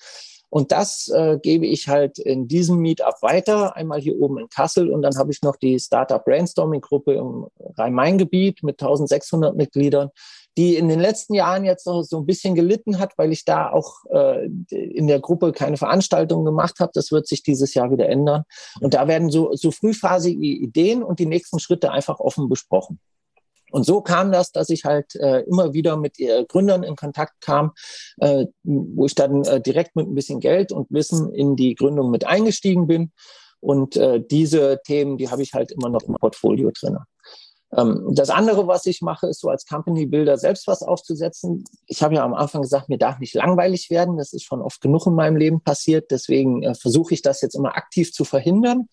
[0.51, 4.89] Und das äh, gebe ich halt in diesem Meetup weiter, einmal hier oben in Kassel.
[4.89, 10.11] Und dann habe ich noch die Startup Brainstorming Gruppe im Rhein-Main-Gebiet mit 1600 Mitgliedern,
[10.57, 13.71] die in den letzten Jahren jetzt noch so ein bisschen gelitten hat, weil ich da
[13.71, 16.93] auch äh, in der Gruppe keine Veranstaltungen gemacht habe.
[16.95, 18.45] Das wird sich dieses Jahr wieder ändern.
[18.81, 23.01] Und da werden so, so frühphasige Ideen und die nächsten Schritte einfach offen besprochen.
[23.73, 27.41] Und so kam das, dass ich halt äh, immer wieder mit äh, Gründern in Kontakt
[27.41, 27.73] kam,
[28.19, 32.11] äh, wo ich dann äh, direkt mit ein bisschen Geld und Wissen in die Gründung
[32.13, 33.11] mit eingestiegen bin.
[33.59, 36.99] Und äh, diese Themen, die habe ich halt immer noch im Portfolio drin.
[37.77, 41.65] Ähm, das andere, was ich mache, ist so als Company Builder selbst was aufzusetzen.
[41.87, 44.17] Ich habe ja am Anfang gesagt, mir darf nicht langweilig werden.
[44.17, 46.11] Das ist schon oft genug in meinem Leben passiert.
[46.11, 48.89] Deswegen äh, versuche ich das jetzt immer aktiv zu verhindern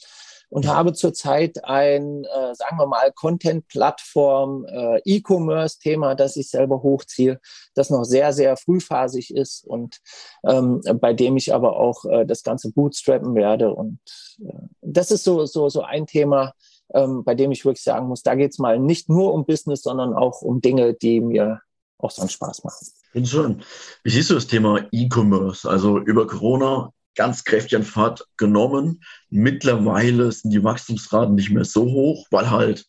[0.51, 7.39] und habe zurzeit ein, äh, sagen wir mal, Content-Plattform, äh, E-Commerce-Thema, das ich selber hochziehe,
[7.73, 9.99] das noch sehr, sehr frühphasig ist und
[10.43, 13.73] ähm, bei dem ich aber auch äh, das Ganze bootstrappen werde.
[13.73, 13.99] Und
[14.45, 16.53] äh, das ist so, so, so ein Thema,
[16.93, 19.81] ähm, bei dem ich wirklich sagen muss, da geht es mal nicht nur um Business,
[19.81, 21.61] sondern auch um Dinge, die mir
[21.97, 22.87] auch sonst Spaß machen.
[23.13, 23.63] Bin schön.
[24.03, 25.69] Wie siehst du das Thema E-Commerce?
[25.69, 29.03] Also über Corona ganz kräftig an Fahrt genommen.
[29.29, 32.85] Mittlerweile sind die Wachstumsraten nicht mehr so hoch, weil halt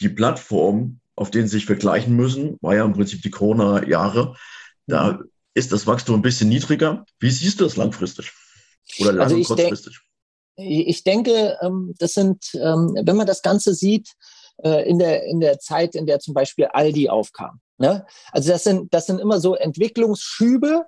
[0.00, 4.34] die Plattformen, auf denen sie sich vergleichen müssen, war ja im Prinzip die Corona-Jahre.
[4.86, 5.20] Da
[5.54, 7.04] ist das Wachstum ein bisschen niedriger.
[7.20, 8.32] Wie siehst du das langfristig?
[8.98, 10.00] Oder lang- also und kurzfristig?
[10.56, 14.10] Ich denke, ähm, das sind, ähm, wenn man das Ganze sieht,
[14.62, 17.60] äh, in der, in der Zeit, in der zum Beispiel Aldi aufkam.
[17.78, 18.06] Ne?
[18.30, 20.86] Also das sind, das sind immer so Entwicklungsschübe,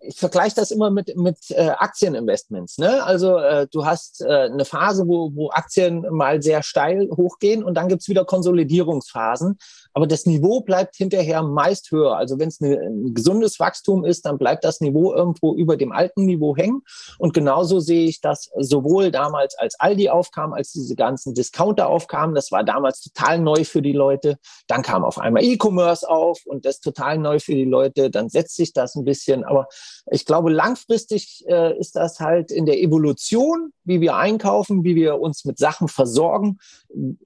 [0.00, 2.76] ich vergleiche das immer mit, mit äh, Aktieninvestments.
[2.76, 3.02] Ne?
[3.02, 7.88] Also äh, du hast eine Phase, wo, wo Aktien mal sehr steil hochgehen und dann
[7.88, 9.56] gibt's wieder Konsolidierungsphasen.
[9.98, 12.16] Aber das Niveau bleibt hinterher meist höher.
[12.16, 16.24] Also wenn es ein gesundes Wachstum ist, dann bleibt das Niveau irgendwo über dem alten
[16.24, 16.82] Niveau hängen.
[17.18, 22.36] Und genauso sehe ich das sowohl damals, als Aldi aufkam, als diese ganzen Discounter aufkamen.
[22.36, 24.38] Das war damals total neu für die Leute.
[24.68, 28.08] Dann kam auf einmal E-Commerce auf und das total neu für die Leute.
[28.08, 29.42] Dann setzt sich das ein bisschen.
[29.42, 29.66] Aber
[30.12, 35.18] ich glaube, langfristig äh, ist das halt in der Evolution, wie wir einkaufen, wie wir
[35.18, 36.58] uns mit Sachen versorgen,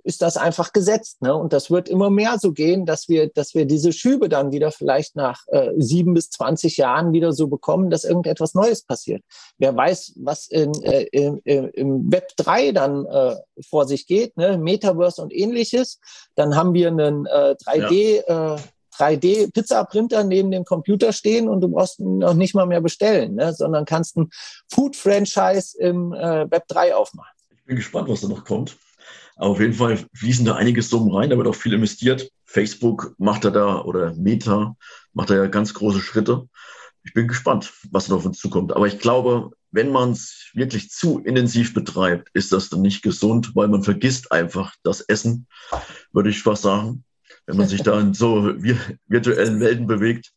[0.04, 1.20] ist das einfach gesetzt.
[1.20, 1.34] Ne?
[1.34, 4.70] Und das wird immer mehr so gehen, dass wir, dass wir diese Schübe dann wieder
[4.72, 9.22] vielleicht nach äh, sieben bis zwanzig Jahren wieder so bekommen, dass irgendetwas Neues passiert.
[9.58, 13.36] Wer weiß, was in, äh, im, im Web 3 dann äh,
[13.68, 14.58] vor sich geht, ne?
[14.58, 16.00] Metaverse und ähnliches.
[16.34, 18.56] Dann haben wir einen äh, 3D, ja.
[18.56, 18.58] äh,
[18.98, 23.54] 3D-Pizza-Printer neben dem Computer stehen und du brauchst ihn noch nicht mal mehr bestellen, ne?
[23.54, 24.30] sondern kannst ein
[24.70, 27.32] Food-Franchise im äh, Web 3 aufmachen.
[27.56, 28.76] Ich bin gespannt, was da noch kommt.
[29.36, 32.30] Auf jeden Fall fließen da einige Summen rein, da wird auch viel investiert.
[32.44, 34.76] Facebook macht da da oder Meta
[35.12, 36.48] macht da ja ganz große Schritte.
[37.04, 38.74] Ich bin gespannt, was da auf uns zukommt.
[38.74, 43.56] Aber ich glaube, wenn man es wirklich zu intensiv betreibt, ist das dann nicht gesund,
[43.56, 45.46] weil man vergisst einfach das Essen,
[46.12, 47.04] würde ich fast sagen.
[47.46, 48.54] Wenn man sich da in so
[49.08, 50.32] virtuellen Welten bewegt,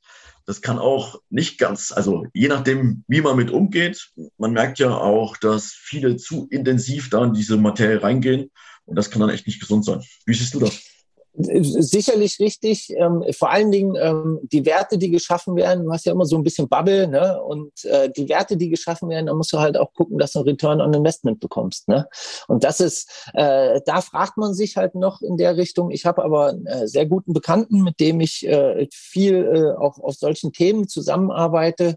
[0.45, 4.11] das kann auch nicht ganz, also je nachdem, wie man mit umgeht.
[4.37, 8.51] Man merkt ja auch, dass viele zu intensiv da in diese Materie reingehen
[8.85, 10.03] und das kann dann echt nicht gesund sein.
[10.25, 10.94] Wie siehst du das?
[11.37, 12.89] Sicherlich richtig.
[12.97, 15.85] Ähm, vor allen Dingen ähm, die Werte, die geschaffen werden.
[15.85, 17.41] Du hast ja immer so ein bisschen Bubble, ne?
[17.43, 20.39] Und äh, die Werte, die geschaffen werden, da musst du halt auch gucken, dass du
[20.39, 21.89] ein Return on Investment bekommst.
[21.89, 22.07] Ne?
[22.47, 25.91] Und das ist, äh, da fragt man sich halt noch in der Richtung.
[25.91, 29.99] Ich habe aber einen äh, sehr guten Bekannten, mit dem ich äh, viel äh, auch
[29.99, 31.95] auf solchen Themen zusammenarbeite,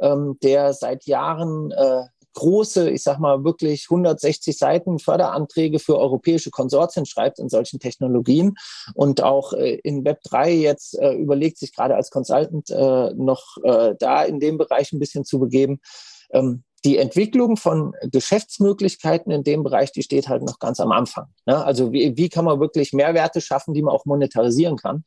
[0.00, 2.02] ähm, der seit Jahren äh,
[2.36, 8.54] große, ich sag mal wirklich 160 Seiten Förderanträge für europäische Konsortien schreibt in solchen Technologien
[8.94, 13.56] und auch äh, in Web 3 jetzt äh, überlegt sich gerade als Consultant äh, noch
[13.64, 15.80] äh, da in dem Bereich ein bisschen zu begeben.
[16.30, 21.26] Ähm, die Entwicklung von Geschäftsmöglichkeiten in dem Bereich, die steht halt noch ganz am Anfang.
[21.46, 21.64] Ne?
[21.64, 25.04] Also wie, wie kann man wirklich Mehrwerte schaffen, die man auch monetarisieren kann?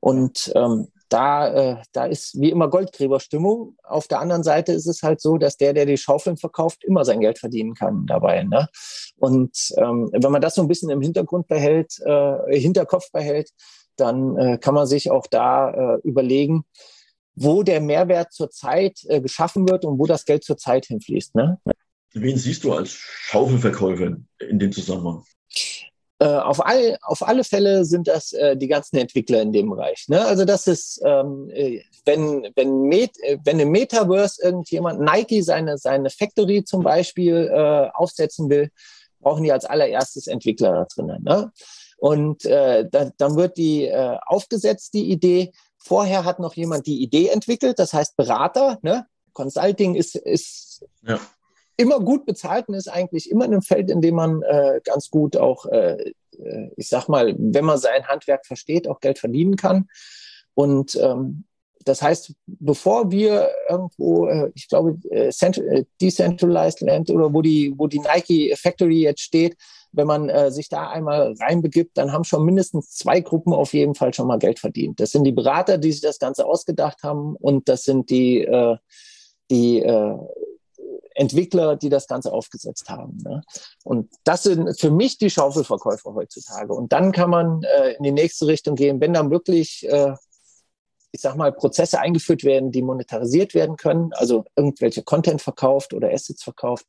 [0.00, 3.76] Und ähm, da, äh, da ist wie immer Goldgräberstimmung.
[3.82, 7.04] Auf der anderen Seite ist es halt so, dass der, der die Schaufeln verkauft, immer
[7.04, 8.44] sein Geld verdienen kann dabei.
[8.44, 8.68] Ne?
[9.16, 13.50] Und ähm, wenn man das so ein bisschen im Hintergrund behält, äh, Hinterkopf behält,
[13.96, 16.64] dann äh, kann man sich auch da äh, überlegen,
[17.34, 21.34] wo der Mehrwert zurzeit äh, geschaffen wird und wo das Geld zurzeit hinfließt.
[21.34, 21.58] Ne?
[22.12, 25.24] Wen siehst du als Schaufelverkäufer in dem Zusammenhang?
[26.22, 30.04] Äh, auf, all, auf alle Fälle sind das äh, die ganzen Entwickler in dem Bereich.
[30.08, 30.22] Ne?
[30.22, 35.78] Also das ist, ähm, äh, wenn, wenn, Met, äh, wenn im Metaverse irgendjemand Nike seine,
[35.78, 38.70] seine Factory zum Beispiel äh, aufsetzen will,
[39.20, 41.22] brauchen die als allererstes Entwickler da drinnen.
[41.24, 41.52] Ne?
[41.96, 45.52] Und äh, da, dann wird die äh, aufgesetzt, die Idee.
[45.78, 48.78] Vorher hat noch jemand die Idee entwickelt, das heißt Berater.
[48.82, 49.06] Ne?
[49.32, 51.18] Consulting ist, ist ja
[51.80, 55.36] immer gut bezahlt und ist eigentlich immer ein Feld, in dem man äh, ganz gut
[55.36, 59.88] auch, äh, äh, ich sag mal, wenn man sein Handwerk versteht, auch Geld verdienen kann.
[60.54, 61.44] Und ähm,
[61.84, 67.72] das heißt, bevor wir irgendwo, äh, ich glaube, äh, äh, Decentralized Land oder wo die,
[67.76, 69.56] wo die Nike Factory jetzt steht,
[69.92, 73.94] wenn man äh, sich da einmal reinbegibt, dann haben schon mindestens zwei Gruppen auf jeden
[73.94, 75.00] Fall schon mal Geld verdient.
[75.00, 78.76] Das sind die Berater, die sich das Ganze ausgedacht haben und das sind die, äh,
[79.50, 80.18] die äh,
[81.20, 83.18] Entwickler, die das Ganze aufgesetzt haben.
[83.22, 83.42] Ne?
[83.84, 86.72] Und das sind für mich die Schaufelverkäufer heutzutage.
[86.72, 90.14] Und dann kann man äh, in die nächste Richtung gehen, wenn dann wirklich, äh,
[91.12, 96.10] ich sag mal, Prozesse eingeführt werden, die monetarisiert werden können, also irgendwelche Content verkauft oder
[96.10, 96.86] Assets verkauft,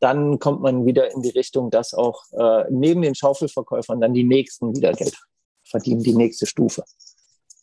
[0.00, 4.24] dann kommt man wieder in die Richtung, dass auch äh, neben den Schaufelverkäufern dann die
[4.24, 5.16] nächsten wieder Geld
[5.64, 6.82] verdienen, die nächste Stufe.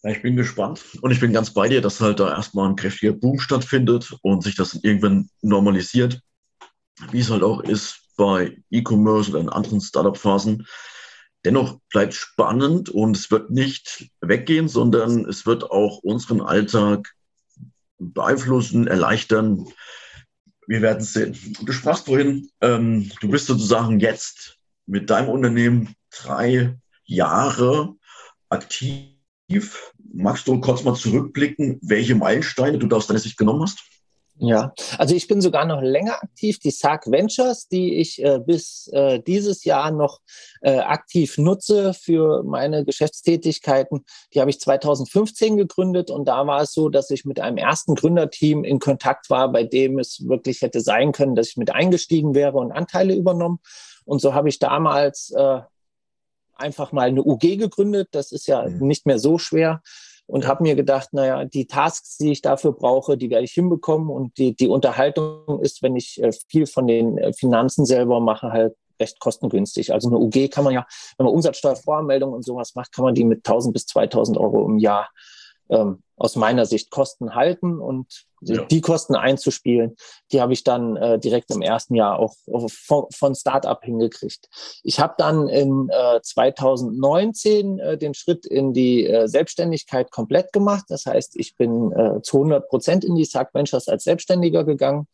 [0.05, 2.75] Ja, ich bin gespannt und ich bin ganz bei dir, dass halt da erstmal ein
[2.75, 6.21] kräftiger Boom stattfindet und sich das irgendwann normalisiert,
[7.11, 10.67] wie es halt auch ist bei E-Commerce oder in anderen Startup-Phasen.
[11.43, 17.11] Dennoch bleibt spannend und es wird nicht weggehen, sondern es wird auch unseren Alltag
[17.97, 19.65] beeinflussen, erleichtern.
[20.67, 21.35] Wir werden es sehen.
[21.63, 27.95] Du sprachst vorhin, ähm, du bist sozusagen jetzt mit deinem Unternehmen drei Jahre
[28.49, 29.15] aktiv
[30.17, 33.79] Magst du kurz mal zurückblicken, welche Meilensteine du da aus deiner Sicht genommen hast?
[34.37, 36.59] Ja, also ich bin sogar noch länger aktiv.
[36.59, 40.19] Die SAG Ventures, die ich äh, bis äh, dieses Jahr noch
[40.61, 46.73] äh, aktiv nutze für meine Geschäftstätigkeiten, die habe ich 2015 gegründet und da war es
[46.73, 50.81] so, dass ich mit einem ersten Gründerteam in Kontakt war, bei dem es wirklich hätte
[50.81, 53.59] sein können, dass ich mit eingestiegen wäre und Anteile übernommen.
[54.03, 55.61] Und so habe ich damals äh,
[56.55, 58.09] einfach mal eine UG gegründet.
[58.11, 58.87] Das ist ja mhm.
[58.87, 59.81] nicht mehr so schwer.
[60.27, 64.09] Und habe mir gedacht, naja, die Tasks, die ich dafür brauche, die werde ich hinbekommen.
[64.09, 68.51] Und die, die Unterhaltung ist, wenn ich äh, viel von den äh, Finanzen selber mache,
[68.51, 69.93] halt recht kostengünstig.
[69.93, 70.87] Also eine UG kann man ja,
[71.17, 74.77] wenn man Umsatzsteuervoranmeldung und sowas macht, kann man die mit 1000 bis 2000 Euro im
[74.77, 75.09] Jahr
[75.69, 78.63] ähm, aus meiner Sicht Kosten halten und ja.
[78.65, 79.95] die Kosten einzuspielen,
[80.31, 82.33] die habe ich dann äh, direkt im ersten Jahr auch
[82.69, 84.47] von, von Startup hingekriegt.
[84.83, 90.85] Ich habe dann in äh, 2019 äh, den Schritt in die äh, Selbstständigkeit komplett gemacht.
[90.87, 95.07] Das heißt, ich bin äh, zu 100 Prozent in die Sack Ventures als Selbstständiger gegangen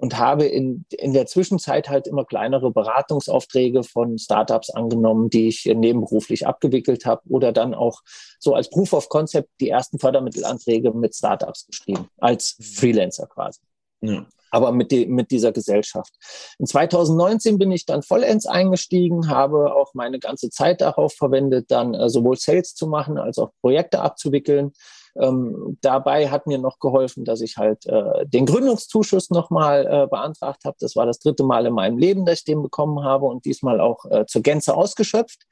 [0.00, 5.66] und habe in, in der Zwischenzeit halt immer kleinere Beratungsaufträge von Startups angenommen, die ich
[5.66, 8.00] nebenberuflich abgewickelt habe oder dann auch
[8.38, 13.60] so als Proof of Concept die ersten Fördermittelanträge mit Startups geschrieben, als Freelancer quasi.
[14.00, 16.12] Ja aber mit, die, mit dieser Gesellschaft.
[16.58, 21.94] In 2019 bin ich dann vollends eingestiegen, habe auch meine ganze Zeit darauf verwendet, dann
[21.94, 24.72] äh, sowohl Sales zu machen als auch Projekte abzuwickeln.
[25.16, 30.64] Ähm, dabei hat mir noch geholfen, dass ich halt äh, den Gründungszuschuss nochmal äh, beantragt
[30.64, 30.76] habe.
[30.80, 33.80] Das war das dritte Mal in meinem Leben, dass ich den bekommen habe und diesmal
[33.80, 35.46] auch äh, zur Gänze ausgeschöpft.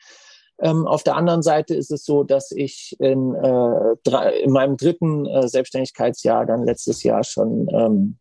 [0.61, 4.77] Ähm, auf der anderen Seite ist es so, dass ich in, äh, drei, in meinem
[4.77, 8.19] dritten äh, Selbstständigkeitsjahr dann letztes Jahr schon ähm,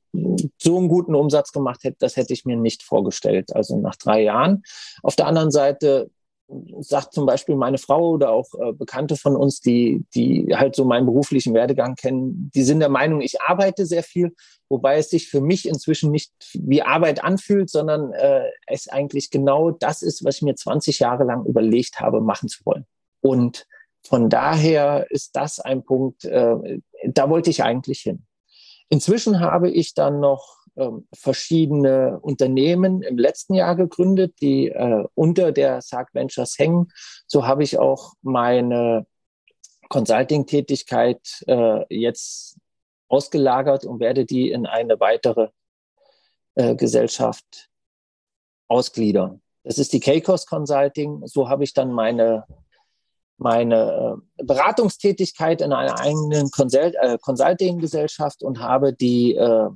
[0.62, 3.56] so einen guten Umsatz gemacht hätte, das hätte ich mir nicht vorgestellt.
[3.56, 4.64] Also nach drei Jahren.
[5.02, 6.10] Auf der anderen Seite
[6.80, 10.86] sagt zum Beispiel meine Frau oder auch äh, Bekannte von uns, die, die halt so
[10.86, 14.34] meinen beruflichen Werdegang kennen, die sind der Meinung, ich arbeite sehr viel,
[14.70, 19.72] wobei es sich für mich inzwischen nicht wie Arbeit anfühlt, sondern äh, es eigentlich genau
[19.72, 22.86] das ist, was ich mir 20 Jahre lang überlegt habe, machen zu wollen.
[23.22, 23.66] Und
[24.04, 28.26] von daher ist das ein Punkt, äh, da wollte ich eigentlich hin.
[28.90, 30.57] Inzwischen habe ich dann noch
[31.14, 36.88] verschiedene Unternehmen im letzten Jahr gegründet, die äh, unter der Sarg Ventures hängen.
[37.26, 39.06] So habe ich auch meine
[39.90, 42.58] Consulting-Tätigkeit äh, jetzt
[43.10, 45.50] ausgelagert und werde die in eine weitere
[46.56, 47.70] äh, Gesellschaft
[48.68, 49.42] ausgliedern.
[49.64, 51.26] Das ist die K-Kos Consulting.
[51.26, 52.46] So habe ich dann meine
[53.38, 59.70] meine äh, Beratungstätigkeit in einer eigenen Consult äh, Consulting-Gesellschaft und habe die, äh,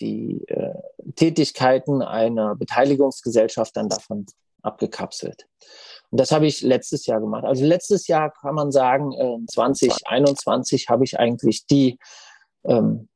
[0.00, 0.74] die äh,
[1.16, 4.26] Tätigkeiten einer Beteiligungsgesellschaft dann davon
[4.62, 5.46] abgekapselt.
[6.10, 7.44] Und das habe ich letztes Jahr gemacht.
[7.44, 11.98] Also letztes Jahr kann man sagen, äh, 2021 habe ich eigentlich die
[12.64, 13.08] ähm,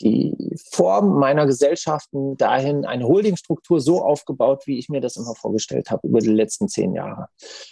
[0.00, 5.90] die Form meiner Gesellschaften dahin eine Holdingstruktur so aufgebaut, wie ich mir das immer vorgestellt
[5.90, 7.28] habe über die letzten zehn Jahre.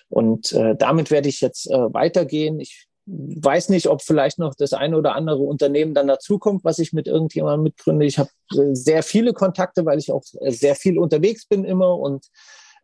[0.08, 2.60] Und äh, damit werde ich jetzt äh, weitergehen.
[2.60, 6.92] Ich weiß nicht, ob vielleicht noch das eine oder andere Unternehmen dann dazukommt, was ich
[6.92, 8.06] mit irgendjemandem mitgründe.
[8.06, 11.98] Ich habe äh, sehr viele Kontakte, weil ich auch äh, sehr viel unterwegs bin immer
[11.98, 12.26] und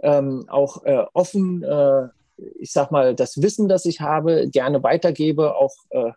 [0.00, 2.08] ähm, auch äh, offen, äh,
[2.58, 6.12] ich sag mal, das Wissen, das ich habe, gerne weitergebe, auch äh,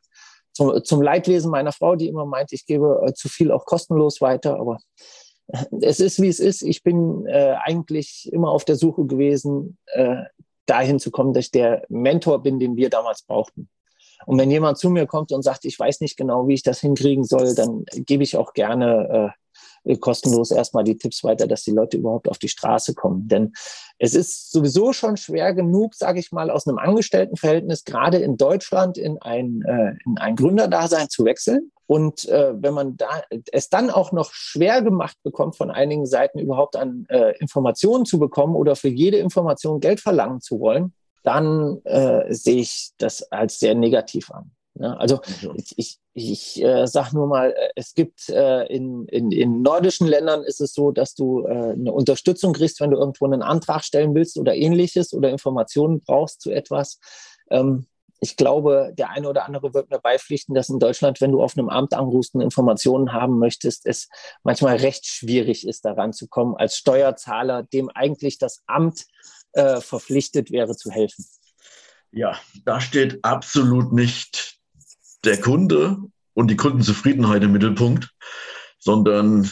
[0.51, 4.19] zum, zum Leidwesen meiner Frau, die immer meint, ich gebe äh, zu viel auch kostenlos
[4.19, 4.59] weiter.
[4.59, 4.79] Aber
[5.81, 6.61] es ist, wie es ist.
[6.61, 9.77] Ich bin eigentlich immer auf der Suche gewesen,
[10.65, 13.67] dahin zu kommen, dass ich der Mentor bin, den wir damals brauchten.
[14.25, 16.79] Und wenn jemand zu mir kommt und sagt, ich weiß nicht genau, wie ich das
[16.79, 19.33] hinkriegen soll, dann gebe ich auch gerne
[19.85, 23.27] äh, kostenlos erstmal die Tipps weiter, dass die Leute überhaupt auf die Straße kommen.
[23.27, 23.53] Denn
[23.97, 28.97] es ist sowieso schon schwer genug, sage ich mal, aus einem Angestelltenverhältnis gerade in Deutschland
[28.97, 31.71] in ein, äh, in ein Gründerdasein zu wechseln.
[31.87, 36.39] Und äh, wenn man da es dann auch noch schwer gemacht bekommt, von einigen Seiten
[36.39, 40.93] überhaupt an äh, Informationen zu bekommen oder für jede Information Geld verlangen zu wollen,
[41.23, 44.51] dann äh, sehe ich das als sehr negativ an.
[44.75, 45.19] Ja, also
[45.55, 50.07] ich, ich, ich äh, sage nur mal, äh, es gibt äh, in, in, in nordischen
[50.07, 53.83] Ländern ist es so, dass du äh, eine Unterstützung kriegst, wenn du irgendwo einen Antrag
[53.83, 56.99] stellen willst oder ähnliches oder Informationen brauchst zu etwas.
[57.49, 57.85] Ähm,
[58.21, 61.57] ich glaube, der eine oder andere wird mir beipflichten, dass in Deutschland, wenn du auf
[61.57, 64.09] einem Amt anrufst und Informationen haben möchtest, es
[64.43, 69.05] manchmal recht schwierig ist, daran zu kommen, als Steuerzahler, dem eigentlich das Amt
[69.53, 71.25] äh, verpflichtet wäre, zu helfen.
[72.11, 74.57] Ja, da steht absolut nicht
[75.23, 75.97] der Kunde
[76.33, 78.09] und die Kundenzufriedenheit im Mittelpunkt,
[78.79, 79.49] sondern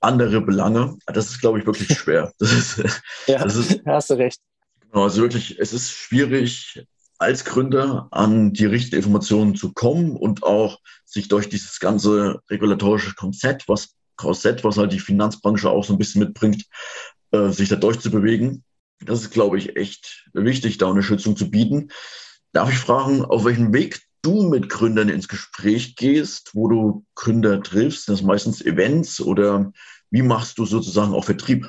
[0.00, 0.96] andere Belange.
[1.06, 2.32] Das ist, glaube ich, wirklich schwer.
[2.38, 4.40] Das ist, ja, das ist, hast du recht.
[4.80, 6.84] Genau, also wirklich, es ist schwierig,
[7.18, 13.14] als Gründer an die richtigen Informationen zu kommen und auch sich durch dieses ganze regulatorische
[13.14, 16.66] Konzept, was Korsett, was halt die Finanzbranche auch so ein bisschen mitbringt,
[17.30, 18.64] äh, sich da durchzubewegen.
[19.00, 21.90] Das ist, glaube ich, echt wichtig, da eine Schützung zu bieten.
[22.52, 27.62] Darf ich fragen, auf welchem Weg du mit Gründern ins Gespräch gehst, wo du Gründer
[27.62, 28.08] triffst?
[28.08, 29.72] Das meistens Events oder
[30.10, 31.68] wie machst du sozusagen auch Vertrieb?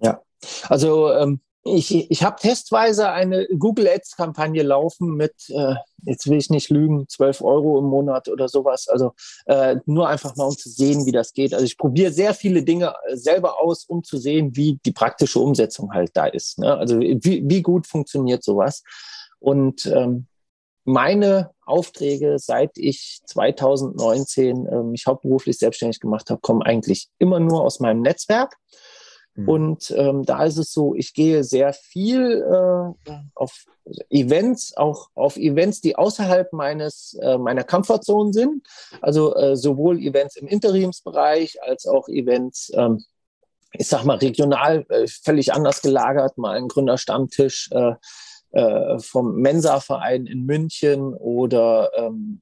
[0.00, 0.20] Ja,
[0.68, 6.50] also ähm, ich, ich habe testweise eine Google Ads-Kampagne laufen mit, äh, jetzt will ich
[6.50, 8.88] nicht lügen, 12 Euro im Monat oder sowas.
[8.88, 9.12] Also
[9.46, 11.54] äh, nur einfach mal, um zu sehen, wie das geht.
[11.54, 15.40] Also ich probiere sehr viele Dinge äh, selber aus, um zu sehen, wie die praktische
[15.40, 16.58] Umsetzung halt da ist.
[16.58, 16.76] Ne?
[16.76, 18.82] Also wie, wie gut funktioniert sowas.
[19.38, 20.26] Und ähm,
[20.84, 27.62] meine Aufträge, seit ich 2019 äh, mich hauptberuflich selbstständig gemacht habe, kommen eigentlich immer nur
[27.62, 28.56] aus meinem Netzwerk.
[29.36, 29.48] Mhm.
[29.48, 33.66] Und ähm, da ist es so, ich gehe sehr viel äh, auf
[34.10, 38.66] Events, auch auf Events, die außerhalb meines äh, meiner Comfortzone sind.
[39.00, 43.04] Also äh, sowohl Events im Interimsbereich als auch Events, ähm,
[43.72, 47.70] ich sag mal regional, äh, völlig anders gelagert, mal ein Gründerstammtisch.
[47.72, 47.94] Äh,
[48.52, 52.40] äh, vom Mensa-Verein in München oder ähm,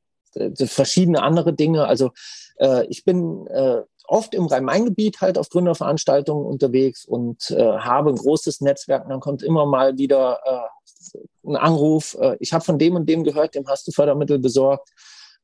[0.66, 1.86] verschiedene andere Dinge.
[1.86, 2.10] Also
[2.58, 8.16] äh, ich bin äh, oft im Rhein-Main-Gebiet halt auf Gründerveranstaltungen unterwegs und äh, habe ein
[8.16, 9.04] großes Netzwerk.
[9.04, 13.08] Und dann kommt immer mal wieder äh, ein Anruf, äh, ich habe von dem und
[13.08, 14.90] dem gehört, dem hast du Fördermittel besorgt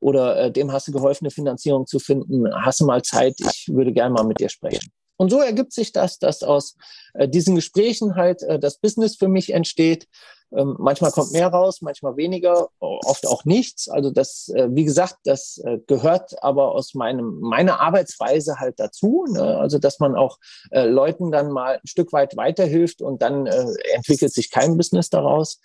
[0.00, 2.46] oder äh, dem hast du geholfen, eine Finanzierung zu finden.
[2.64, 3.34] Hast du mal Zeit?
[3.38, 4.90] Ich würde gerne mal mit dir sprechen.
[5.16, 6.76] Und so ergibt sich das, dass aus
[7.12, 10.08] äh, diesen Gesprächen halt äh, das Business für mich entsteht.
[10.52, 13.88] Ähm, manchmal kommt mehr raus, manchmal weniger, oft auch nichts.
[13.88, 19.26] Also das, äh, wie gesagt, das äh, gehört aber aus meinem meiner Arbeitsweise halt dazu.
[19.30, 19.58] Ne?
[19.58, 20.38] Also dass man auch
[20.70, 25.08] äh, Leuten dann mal ein Stück weit weiterhilft und dann äh, entwickelt sich kein Business
[25.08, 25.60] daraus.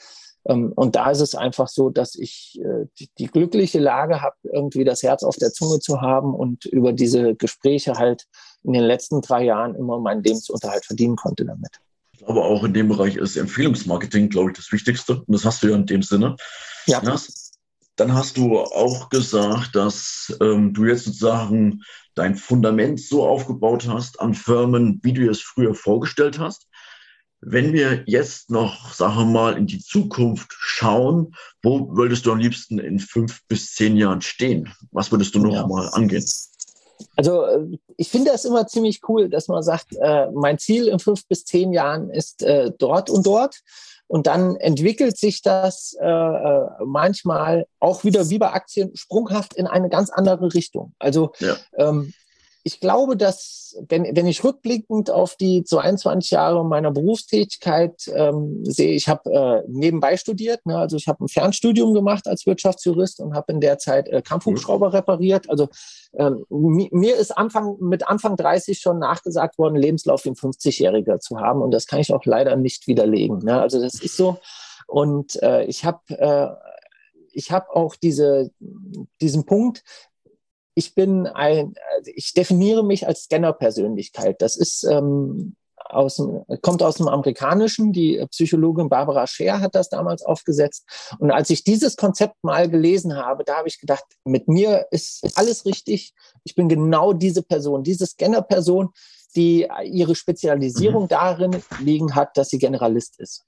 [0.48, 2.62] Ähm, und da ist es einfach so, dass ich
[3.00, 6.94] die, die glückliche Lage habe, irgendwie das Herz auf der Zunge zu haben und über
[6.94, 8.26] diese Gespräche halt
[8.64, 11.80] in den letzten drei Jahren immer meinen Lebensunterhalt verdienen konnte damit.
[12.26, 15.22] Aber auch in dem Bereich ist Empfehlungsmarketing, glaube ich, das Wichtigste.
[15.22, 16.36] Und das hast du ja in dem Sinne.
[16.88, 17.02] Ja.
[17.04, 17.18] ja
[17.96, 21.82] dann hast du auch gesagt, dass ähm, du jetzt sozusagen
[22.14, 26.68] dein Fundament so aufgebaut hast an Firmen, wie du es früher vorgestellt hast.
[27.42, 32.40] Wenn wir jetzt noch, sagen wir mal, in die Zukunft schauen, wo würdest du am
[32.40, 34.74] liebsten in fünf bis zehn Jahren stehen?
[34.92, 35.68] Was würdest du noch ja.
[35.68, 36.26] mal angehen?
[37.16, 41.00] Also äh, ich finde das immer ziemlich cool, dass man sagt, äh, mein Ziel in
[41.00, 43.62] fünf bis zehn Jahren ist äh, dort und dort.
[44.08, 49.66] Und dann entwickelt sich das äh, äh manchmal auch wieder wie bei Aktien sprunghaft in
[49.66, 50.94] eine ganz andere Richtung.
[51.00, 51.56] Also ja.
[51.78, 52.14] ähm,
[52.68, 58.96] ich glaube, dass, wenn, wenn ich rückblickend auf die 22 Jahre meiner Berufstätigkeit ähm, sehe,
[58.96, 60.76] ich habe äh, nebenbei studiert, ne?
[60.76, 64.94] also ich habe ein Fernstudium gemacht als Wirtschaftsjurist und habe in der Zeit äh, Kampfhubschrauber
[64.94, 65.48] repariert.
[65.48, 65.70] Also
[66.18, 71.40] ähm, mir ist Anfang, mit Anfang 30 schon nachgesagt worden, Lebenslauf wie ein 50-Jähriger zu
[71.40, 73.38] haben und das kann ich auch leider nicht widerlegen.
[73.46, 73.62] Ne?
[73.62, 74.40] Also das ist so.
[74.88, 76.48] Und äh, ich habe äh,
[77.32, 78.50] ich habe auch diese,
[79.22, 79.84] diesen Punkt,
[80.76, 84.42] ich bin ein, also ich definiere mich als Scanner-Persönlichkeit.
[84.42, 87.94] Das ist ähm, aus dem, kommt aus dem Amerikanischen.
[87.94, 90.86] Die Psychologin Barbara Scher hat das damals aufgesetzt.
[91.20, 95.26] Und als ich dieses Konzept mal gelesen habe, da habe ich gedacht, mit mir ist
[95.36, 96.14] alles richtig.
[96.44, 98.90] Ich bin genau diese Person, diese Scanner-Person,
[99.36, 101.10] die ihre Spezialisierung mhm.
[101.10, 103.46] darin liegen hat, dass sie Generalist ist.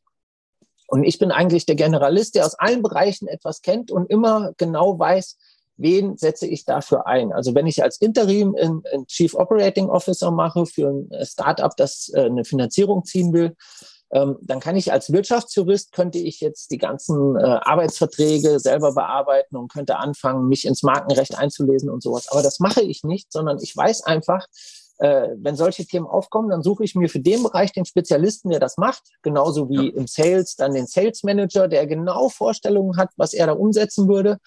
[0.87, 4.97] Und ich bin eigentlich der Generalist, der aus allen Bereichen etwas kennt und immer genau
[4.97, 5.37] weiß,
[5.77, 7.31] wen setze ich dafür ein?
[7.31, 12.11] Also wenn ich als Interim einen Chief Operating Officer mache für ein äh, Startup, das
[12.13, 13.55] äh, eine Finanzierung ziehen will,
[14.11, 19.57] ähm, dann kann ich als Wirtschaftsjurist, könnte ich jetzt die ganzen äh, Arbeitsverträge selber bearbeiten
[19.57, 22.29] und könnte anfangen, mich ins Markenrecht einzulesen und sowas.
[22.31, 24.45] Aber das mache ich nicht, sondern ich weiß einfach,
[24.99, 28.77] wenn solche Themen aufkommen, dann suche ich mir für den Bereich den Spezialisten, der das
[28.77, 29.95] macht, genauso wie ja.
[29.95, 34.39] im Sales dann den Sales Manager, der genau Vorstellungen hat, was er da umsetzen würde.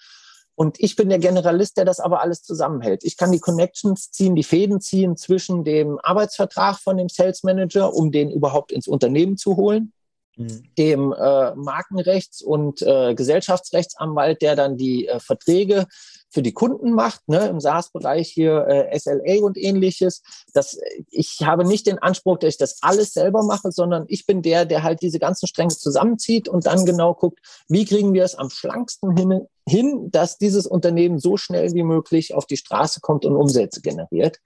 [0.61, 3.03] Und ich bin der Generalist, der das aber alles zusammenhält.
[3.03, 7.95] Ich kann die Connections ziehen, die Fäden ziehen zwischen dem Arbeitsvertrag von dem Sales Manager,
[7.95, 9.91] um den überhaupt ins Unternehmen zu holen,
[10.35, 10.63] mhm.
[10.77, 15.87] dem äh, Markenrechts- und äh, Gesellschaftsrechtsanwalt, der dann die äh, Verträge
[16.29, 20.23] für die Kunden macht, ne, im SaaS-Bereich hier äh, SLA und ähnliches.
[20.53, 20.79] Das,
[21.09, 24.65] ich habe nicht den Anspruch, dass ich das alles selber mache, sondern ich bin der,
[24.65, 28.49] der halt diese ganzen Stränge zusammenzieht und dann genau guckt, wie kriegen wir es am
[28.49, 33.35] schlanksten hin, hin dass dieses Unternehmen so schnell wie möglich auf die Straße kommt und
[33.35, 34.39] Umsätze generiert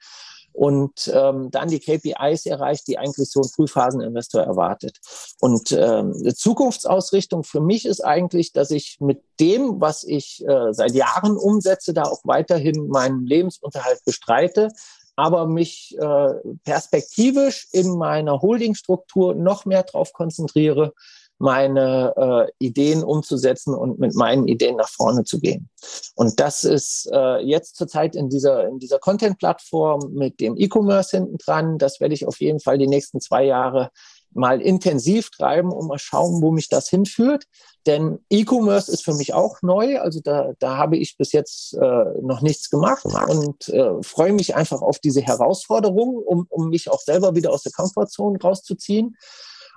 [0.56, 4.98] und ähm, dann die KPIs erreicht, die eigentlich so ein Frühphaseninvestor erwartet.
[5.42, 10.72] Und ähm, die Zukunftsausrichtung für mich ist eigentlich, dass ich mit dem, was ich äh,
[10.72, 14.70] seit Jahren umsetze, da auch weiterhin meinen Lebensunterhalt bestreite,
[15.18, 16.34] aber mich äh,
[16.64, 20.94] perspektivisch in meiner Holdingstruktur noch mehr darauf konzentriere,
[21.38, 25.70] meine äh, Ideen umzusetzen und mit meinen Ideen nach vorne zu gehen.
[26.16, 31.38] Und das ist äh, jetzt zurzeit in dieser, in dieser Content-Plattform mit dem E-Commerce hinten
[31.38, 31.78] dran.
[31.78, 33.92] Das werde ich auf jeden Fall die nächsten zwei Jahre
[34.36, 37.46] mal intensiv treiben und mal schauen, wo mich das hinführt.
[37.86, 40.00] Denn E-Commerce ist für mich auch neu.
[40.00, 44.56] Also da, da habe ich bis jetzt äh, noch nichts gemacht und äh, freue mich
[44.56, 49.16] einfach auf diese Herausforderung, um, um mich auch selber wieder aus der Komfortzone rauszuziehen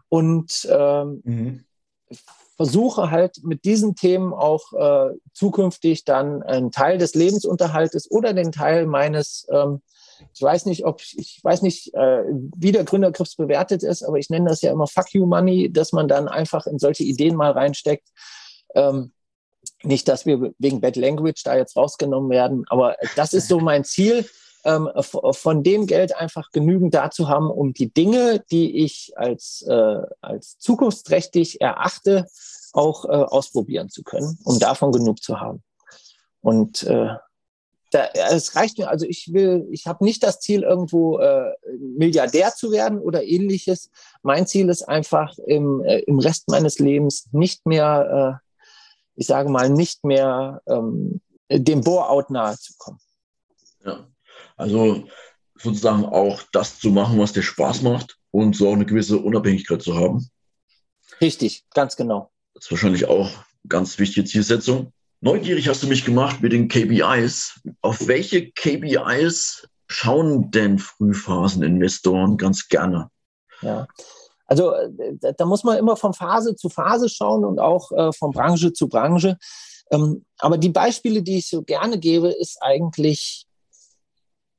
[0.09, 1.65] und ähm, mhm.
[2.57, 8.53] versuche halt mit diesen Themen auch äh, zukünftig dann einen Teil des Lebensunterhaltes oder den
[8.53, 9.83] Teil meines ähm,
[10.35, 12.25] ich weiß nicht, ob ich weiß nicht, äh,
[12.57, 15.93] wie der Gründergriffs bewertet ist, aber ich nenne das ja immer Fuck You Money, dass
[15.93, 18.09] man dann einfach in solche Ideen mal reinsteckt.
[18.75, 19.13] Ähm,
[19.83, 23.85] nicht, dass wir wegen Bad Language da jetzt rausgenommen werden, aber das ist so mein
[23.85, 24.27] Ziel,
[24.65, 30.03] ähm, von dem Geld einfach genügend dazu haben, um die Dinge, die ich als, äh,
[30.21, 32.27] als zukunftsträchtig erachte,
[32.73, 35.63] auch äh, ausprobieren zu können, um davon genug zu haben.
[36.41, 37.15] Und äh,
[37.91, 42.53] da, es reicht mir, also ich will, ich habe nicht das Ziel, irgendwo äh, Milliardär
[42.55, 43.91] zu werden oder ähnliches.
[44.23, 48.49] Mein Ziel ist einfach, im, äh, im Rest meines Lebens nicht mehr, äh,
[49.15, 53.01] ich sage mal, nicht mehr ähm, dem Bore-out nahe zu kommen.
[53.85, 54.07] Ja,
[54.59, 55.05] also
[55.57, 59.83] sozusagen auch das zu machen, was dir Spaß macht und so auch eine gewisse Unabhängigkeit
[59.83, 60.29] zu haben.
[61.21, 62.31] Richtig, ganz genau.
[62.55, 63.31] Das ist wahrscheinlich auch
[63.69, 64.93] ganz wichtige Zielsetzung.
[65.21, 67.61] Neugierig hast du mich gemacht mit den KPIs.
[67.81, 73.11] Auf welche KPIs schauen denn Frühphaseninvestoren ganz gerne?
[73.63, 73.89] Ja,
[74.47, 78.31] also äh, da muss man immer von Phase zu Phase schauen und auch äh, von
[78.31, 79.39] Branche zu Branche.
[79.91, 83.48] Ähm, aber die Beispiele, die ich so gerne gebe, ist eigentlich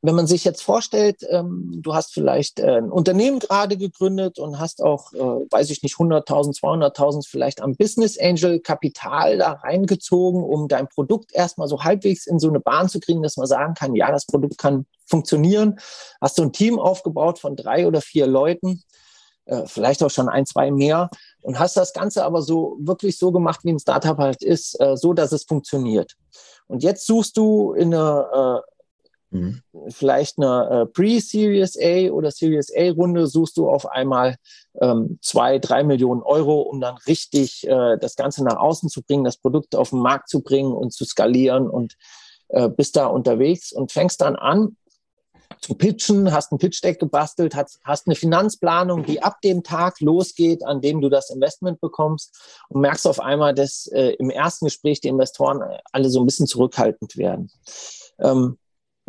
[0.01, 4.59] wenn man sich jetzt vorstellt, ähm, du hast vielleicht äh, ein Unternehmen gerade gegründet und
[4.59, 10.41] hast auch, äh, weiß ich nicht, 100.000, 200.000 vielleicht am Business Angel Kapital da reingezogen,
[10.41, 13.73] um dein Produkt erstmal so halbwegs in so eine Bahn zu kriegen, dass man sagen
[13.73, 15.79] kann, ja, das Produkt kann funktionieren.
[16.21, 18.83] Hast du ein Team aufgebaut von drei oder vier Leuten,
[19.45, 21.09] äh, vielleicht auch schon ein, zwei mehr
[21.41, 24.95] und hast das Ganze aber so wirklich so gemacht, wie ein Startup halt ist, äh,
[24.95, 26.13] so dass es funktioniert.
[26.67, 28.78] Und jetzt suchst du in eine äh,
[29.31, 29.61] Mhm.
[29.89, 34.37] Vielleicht eine äh, Pre-Series A oder Series A-Runde suchst du auf einmal
[34.81, 39.23] ähm, zwei, drei Millionen Euro, um dann richtig äh, das Ganze nach außen zu bringen,
[39.23, 41.95] das Produkt auf den Markt zu bringen und zu skalieren und
[42.49, 44.75] äh, bist da unterwegs und fängst dann an
[45.61, 50.63] zu pitchen, hast ein Pitch-Deck gebastelt, hast, hast eine Finanzplanung, die ab dem Tag losgeht,
[50.63, 55.01] an dem du das Investment bekommst und merkst auf einmal, dass äh, im ersten Gespräch
[55.01, 55.61] die Investoren
[55.91, 57.51] alle so ein bisschen zurückhaltend werden.
[58.19, 58.57] Ähm,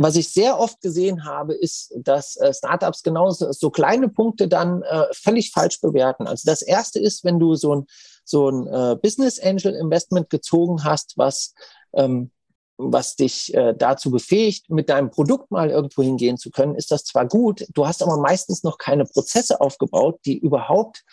[0.03, 4.80] was ich sehr oft gesehen habe, ist, dass äh, Startups genauso so kleine Punkte dann
[4.80, 6.26] äh, völlig falsch bewerten.
[6.26, 7.86] Also das erste ist, wenn du so ein,
[8.24, 11.53] so ein äh, Business Angel Investment gezogen hast, was,
[11.92, 12.30] ähm,
[12.78, 17.05] was dich äh, dazu befähigt, mit deinem Produkt mal irgendwo hingehen zu können, ist das
[17.05, 21.05] zwar gut, du hast aber meistens noch keine Prozesse aufgebaut, die überhaupt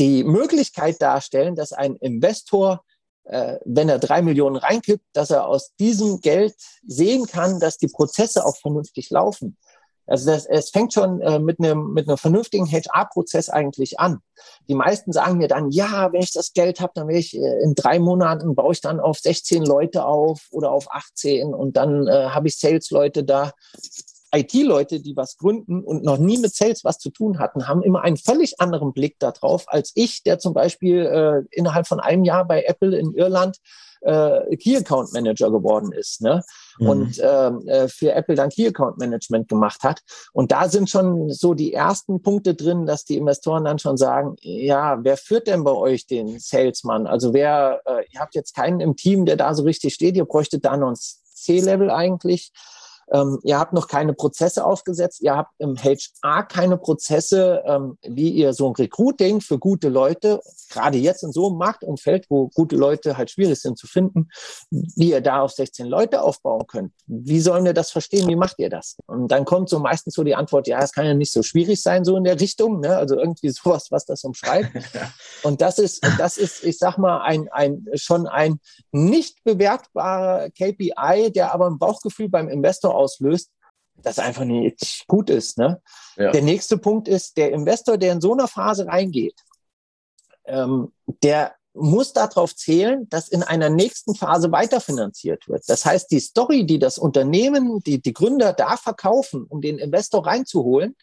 [0.00, 2.82] die Möglichkeit darstellen, dass ein Investor
[3.26, 6.54] wenn er drei Millionen reinkippt, dass er aus diesem Geld
[6.86, 9.56] sehen kann, dass die Prozesse auch vernünftig laufen.
[10.06, 14.18] Also das, es fängt schon äh, mit einem mit einem vernünftigen HR-Prozess eigentlich an.
[14.68, 17.62] Die meisten sagen mir dann, ja, wenn ich das Geld habe, dann will ich äh,
[17.62, 22.06] in drei Monaten baue ich dann auf 16 Leute auf oder auf 18 und dann
[22.06, 23.52] äh, habe ich Sales-Leute da.
[24.34, 28.02] IT-Leute, die was gründen und noch nie mit Sales was zu tun hatten, haben immer
[28.02, 32.46] einen völlig anderen Blick darauf als ich, der zum Beispiel äh, innerhalb von einem Jahr
[32.46, 33.58] bei Apple in Irland
[34.04, 36.42] äh, Key Account Manager geworden ist ne?
[36.78, 36.88] Mhm.
[36.88, 40.00] und ähm, äh, für Apple dann Key Account Management gemacht hat.
[40.32, 44.36] Und da sind schon so die ersten Punkte drin, dass die Investoren dann schon sagen,
[44.40, 47.06] ja, wer führt denn bei euch den Salesman?
[47.06, 50.26] Also wer, äh, ihr habt jetzt keinen im Team, der da so richtig steht, ihr
[50.26, 52.52] bräuchtet da noch ein C-Level eigentlich.
[53.14, 55.22] Ähm, ihr habt noch keine Prozesse aufgesetzt.
[55.22, 60.40] Ihr habt im HR keine Prozesse, ähm, wie ihr so ein Recruiting für gute Leute,
[60.68, 64.30] gerade jetzt in so einem Marktumfeld, wo gute Leute halt schwierig sind zu finden,
[64.70, 66.92] wie ihr da auf 16 Leute aufbauen könnt.
[67.06, 68.28] Wie sollen wir das verstehen?
[68.28, 68.96] Wie macht ihr das?
[69.06, 71.80] Und dann kommt so meistens so die Antwort, ja, es kann ja nicht so schwierig
[71.80, 72.80] sein, so in der Richtung.
[72.80, 72.96] Ne?
[72.96, 74.72] Also irgendwie sowas, was das umschreibt.
[75.44, 78.58] Und das ist, das ist, ich sag mal, ein, ein, schon ein
[78.90, 83.50] nicht bewertbarer KPI, der aber ein Bauchgefühl beim Investor auslöst,
[84.02, 85.58] das einfach nicht gut ist.
[85.58, 85.80] Ne?
[86.16, 86.30] Ja.
[86.32, 89.40] Der nächste Punkt ist, der Investor, der in so einer Phase reingeht,
[90.46, 90.92] ähm,
[91.22, 95.64] der muss darauf zählen, dass in einer nächsten Phase weiterfinanziert wird.
[95.66, 100.24] Das heißt, die Story, die das Unternehmen, die, die Gründer da verkaufen, um den Investor
[100.24, 100.94] reinzuholen,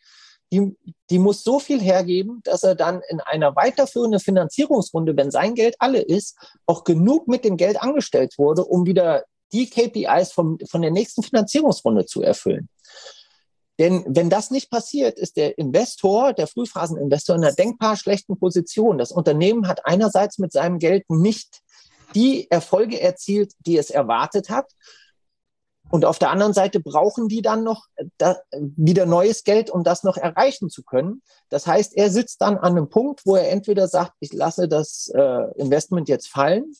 [0.54, 0.76] die,
[1.10, 5.76] die muss so viel hergeben, dass er dann in einer weiterführenden Finanzierungsrunde, wenn sein Geld
[5.80, 9.24] alle ist, auch genug mit dem Geld angestellt wurde, um wieder
[9.54, 12.70] die KPIs vom, von der nächsten Finanzierungsrunde zu erfüllen.
[13.80, 18.98] Denn wenn das nicht passiert, ist der Investor, der Frühphaseninvestor in einer denkbar schlechten Position.
[18.98, 21.62] Das Unternehmen hat einerseits mit seinem Geld nicht
[22.14, 24.72] die Erfolge erzielt, die es erwartet hat.
[25.90, 27.88] Und auf der anderen Seite brauchen die dann noch
[28.18, 31.22] da, wieder neues Geld, um das noch erreichen zu können.
[31.50, 35.12] Das heißt, er sitzt dann an einem Punkt, wo er entweder sagt, ich lasse das
[35.14, 36.72] äh, Investment jetzt fallen,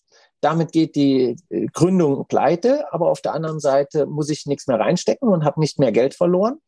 [0.42, 4.80] damit geht die äh, Gründung pleite, aber auf der anderen Seite muss ich nichts mehr
[4.80, 6.60] reinstecken und habe nicht mehr Geld verloren.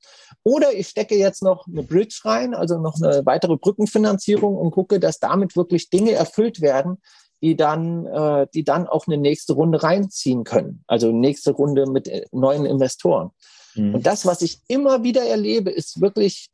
[0.43, 4.99] Oder ich stecke jetzt noch eine Bridge rein, also noch eine weitere Brückenfinanzierung und gucke,
[4.99, 6.99] dass damit wirklich Dinge erfüllt werden,
[7.41, 10.83] die dann, äh, die dann auch eine nächste Runde reinziehen können.
[10.87, 13.31] Also nächste Runde mit äh, neuen Investoren.
[13.75, 13.95] Mhm.
[13.95, 16.49] Und das, was ich immer wieder erlebe, ist wirklich,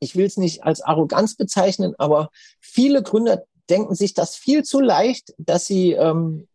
[0.00, 4.80] ich will es nicht als Arroganz bezeichnen, aber viele Gründer denken sich das viel zu
[4.80, 6.48] leicht, dass sie, ähm,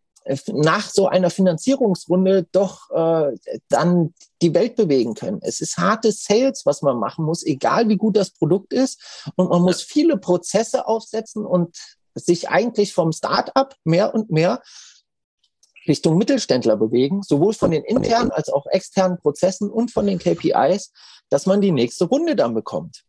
[0.48, 3.36] nach so einer Finanzierungsrunde doch äh,
[3.70, 5.40] dann die Welt bewegen können.
[5.42, 9.32] Es ist hartes Sales, was man machen muss, egal wie gut das Produkt ist.
[9.36, 11.76] Und man muss viele Prozesse aufsetzen und
[12.14, 14.62] sich eigentlich vom Start-up mehr und mehr
[15.88, 20.92] Richtung Mittelständler bewegen, sowohl von den internen als auch externen Prozessen und von den KPIs,
[21.30, 23.04] dass man die nächste Runde dann bekommt.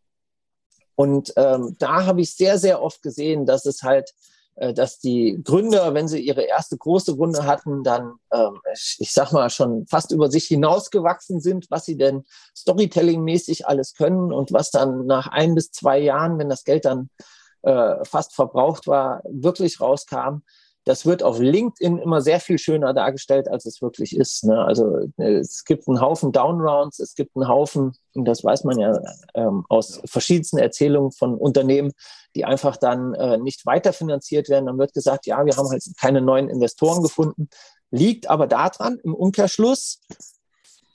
[0.95, 4.13] Und ähm, da habe ich sehr, sehr oft gesehen, dass es halt
[4.55, 8.59] äh, dass die Gründer, wenn sie ihre erste große Runde hatten, dann, ähm,
[8.99, 12.23] ich sag mal, schon fast über sich hinausgewachsen sind, was sie denn
[12.55, 17.09] Storytelling-mäßig alles können und was dann nach ein bis zwei Jahren, wenn das Geld dann
[17.63, 20.43] äh, fast verbraucht war, wirklich rauskam
[20.85, 24.43] das wird auf LinkedIn immer sehr viel schöner dargestellt, als es wirklich ist.
[24.43, 24.63] Ne?
[24.63, 28.77] Also äh, es gibt einen Haufen Downrounds, es gibt einen Haufen, und das weiß man
[28.77, 28.99] ja
[29.33, 31.93] ähm, aus verschiedensten Erzählungen von Unternehmen,
[32.35, 34.65] die einfach dann äh, nicht weiterfinanziert werden.
[34.65, 37.49] Dann wird gesagt, ja, wir haben halt keine neuen Investoren gefunden.
[37.89, 40.01] Liegt aber daran im Umkehrschluss,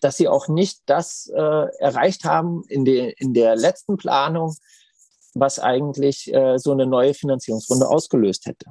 [0.01, 4.55] dass sie auch nicht das äh, erreicht haben in, de, in der letzten Planung,
[5.35, 8.67] was eigentlich äh, so eine neue Finanzierungsrunde ausgelöst hätte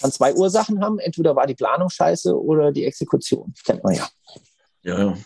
[0.00, 0.98] kann zwei Ursachen haben.
[0.98, 3.54] Entweder war die Planung scheiße oder die Exekution.
[3.64, 4.08] Kennt man ja.
[4.82, 5.18] Ja, ja.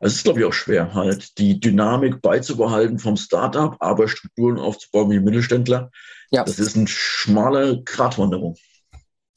[0.00, 5.10] Es ist, glaube ich, auch schwer, halt die Dynamik beizubehalten vom Startup, aber Strukturen aufzubauen
[5.10, 5.90] wie Mittelständler.
[6.30, 6.44] Ja.
[6.44, 8.56] Das ist eine schmale Gratwanderung.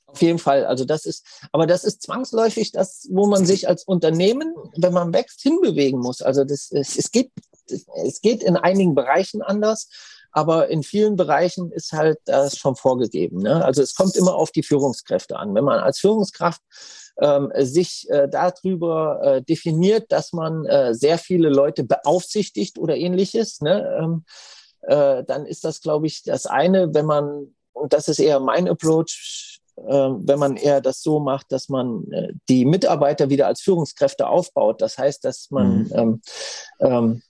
[0.05, 0.65] Auf jeden Fall.
[0.65, 5.13] Also das ist, aber das ist zwangsläufig das, wo man sich als Unternehmen, wenn man
[5.13, 6.21] wächst, hinbewegen muss.
[6.21, 7.31] Also das, es, es geht,
[7.67, 9.89] es geht in einigen Bereichen anders
[10.37, 13.39] aber in vielen Bereichen ist halt das schon vorgegeben.
[13.39, 13.65] Ne?
[13.65, 15.55] Also es kommt immer auf die Führungskräfte an.
[15.55, 16.61] Wenn man als Führungskraft
[17.19, 23.61] ähm, sich äh, darüber äh, definiert, dass man äh, sehr viele Leute beaufsichtigt oder ähnliches,
[23.61, 23.97] ne?
[23.99, 24.25] ähm,
[24.83, 28.67] äh, dann ist das, glaube ich, das eine, wenn man, und das ist eher mein
[28.67, 29.59] Approach,
[29.89, 34.27] ähm, wenn man eher das so macht, dass man äh, die Mitarbeiter wieder als Führungskräfte
[34.27, 34.83] aufbaut.
[34.83, 35.91] Das heißt, dass man mhm.
[35.95, 36.21] ähm,
[36.79, 37.21] ähm,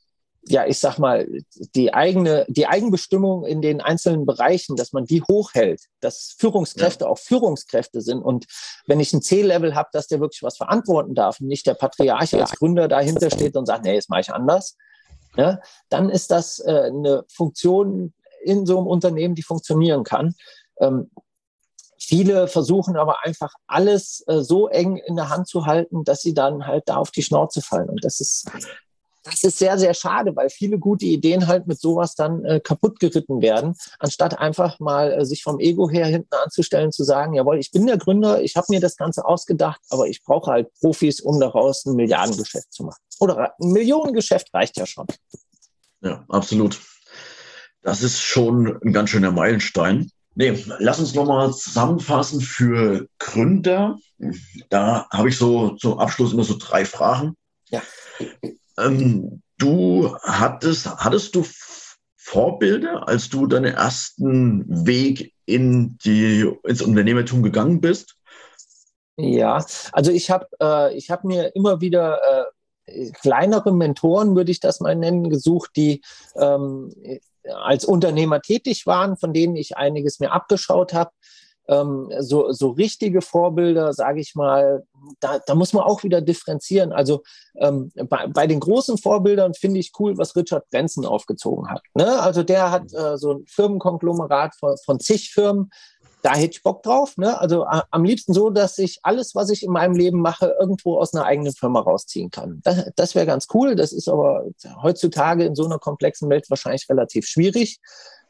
[0.48, 1.28] ja, ich sag mal,
[1.76, 7.10] die eigene, die Eigenbestimmung in den einzelnen Bereichen, dass man die hochhält, dass Führungskräfte ja.
[7.10, 8.22] auch Führungskräfte sind.
[8.22, 8.46] Und
[8.86, 12.34] wenn ich ein C-Level habe, dass der wirklich was verantworten darf und nicht der Patriarch
[12.36, 14.78] als Gründer dahinter steht und sagt, nee, das mache ich anders,
[15.36, 20.34] ja, dann ist das äh, eine Funktion in so einem Unternehmen, die funktionieren kann.
[20.80, 21.10] Ähm,
[22.00, 26.34] Viele versuchen aber einfach alles äh, so eng in der Hand zu halten, dass sie
[26.34, 27.90] dann halt da auf die Schnauze fallen.
[27.90, 28.50] Und das ist
[29.30, 33.00] das ist sehr, sehr schade, weil viele gute Ideen halt mit sowas dann äh, kaputt
[33.00, 37.60] geritten werden, anstatt einfach mal äh, sich vom Ego her hinten anzustellen, zu sagen, jawohl,
[37.60, 41.20] ich bin der Gründer, ich habe mir das Ganze ausgedacht, aber ich brauche halt Profis,
[41.20, 43.02] um daraus ein Milliardengeschäft zu machen.
[43.20, 45.08] Oder ein Millionengeschäft reicht ja schon.
[46.02, 46.80] Ja, absolut.
[47.82, 50.12] Das ist schon ein ganz schöner Meilenstein.
[50.36, 53.98] Nee, lass uns nochmal zusammenfassen für Gründer.
[54.70, 57.36] Da habe ich so zum Abschluss immer so drei Fragen.
[57.70, 57.82] Ja.
[58.78, 61.46] Ähm, du hattest, hattest du
[62.16, 68.16] Vorbilder, als du deinen ersten Weg in die, ins Unternehmertum gegangen bist?
[69.16, 72.20] Ja, also ich habe äh, hab mir immer wieder
[72.86, 76.02] äh, kleinere Mentoren, würde ich das mal nennen, gesucht, die
[76.36, 76.94] ähm,
[77.64, 81.12] als Unternehmer tätig waren, von denen ich einiges mir abgeschaut habe
[81.68, 84.84] ähm, so, so richtige Vorbilder, sage ich mal,
[85.20, 86.92] da, da muss man auch wieder differenzieren.
[86.92, 87.24] Also
[87.56, 91.82] ähm, bei, bei den großen Vorbildern finde ich cool, was Richard Branson aufgezogen hat.
[91.94, 92.20] Ne?
[92.22, 95.70] Also der hat äh, so ein Firmenkonglomerat von, von zig Firmen.
[96.24, 97.16] Da hätte ich Bock drauf.
[97.18, 97.40] Ne?
[97.40, 101.14] Also am liebsten so, dass ich alles, was ich in meinem Leben mache, irgendwo aus
[101.14, 102.60] einer eigenen Firma rausziehen kann.
[102.64, 103.76] Das, das wäre ganz cool.
[103.76, 104.46] Das ist aber
[104.82, 107.80] heutzutage in so einer komplexen Welt wahrscheinlich relativ schwierig.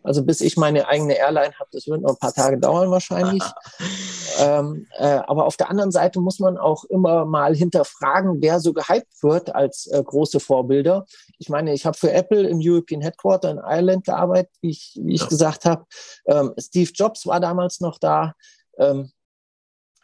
[0.07, 3.43] Also bis ich meine eigene Airline habe, das wird noch ein paar Tage dauern wahrscheinlich.
[4.39, 8.71] ähm, äh, aber auf der anderen Seite muss man auch immer mal hinterfragen, wer so
[8.71, 11.05] gehypt wird als äh, große Vorbilder.
[11.39, 15.15] Ich meine, ich habe für Apple im European Headquarter in Ireland gearbeitet, wie ich, wie
[15.15, 15.27] ich ja.
[15.27, 15.85] gesagt habe.
[16.25, 18.33] Ähm, Steve Jobs war damals noch da.
[18.77, 19.11] Ähm,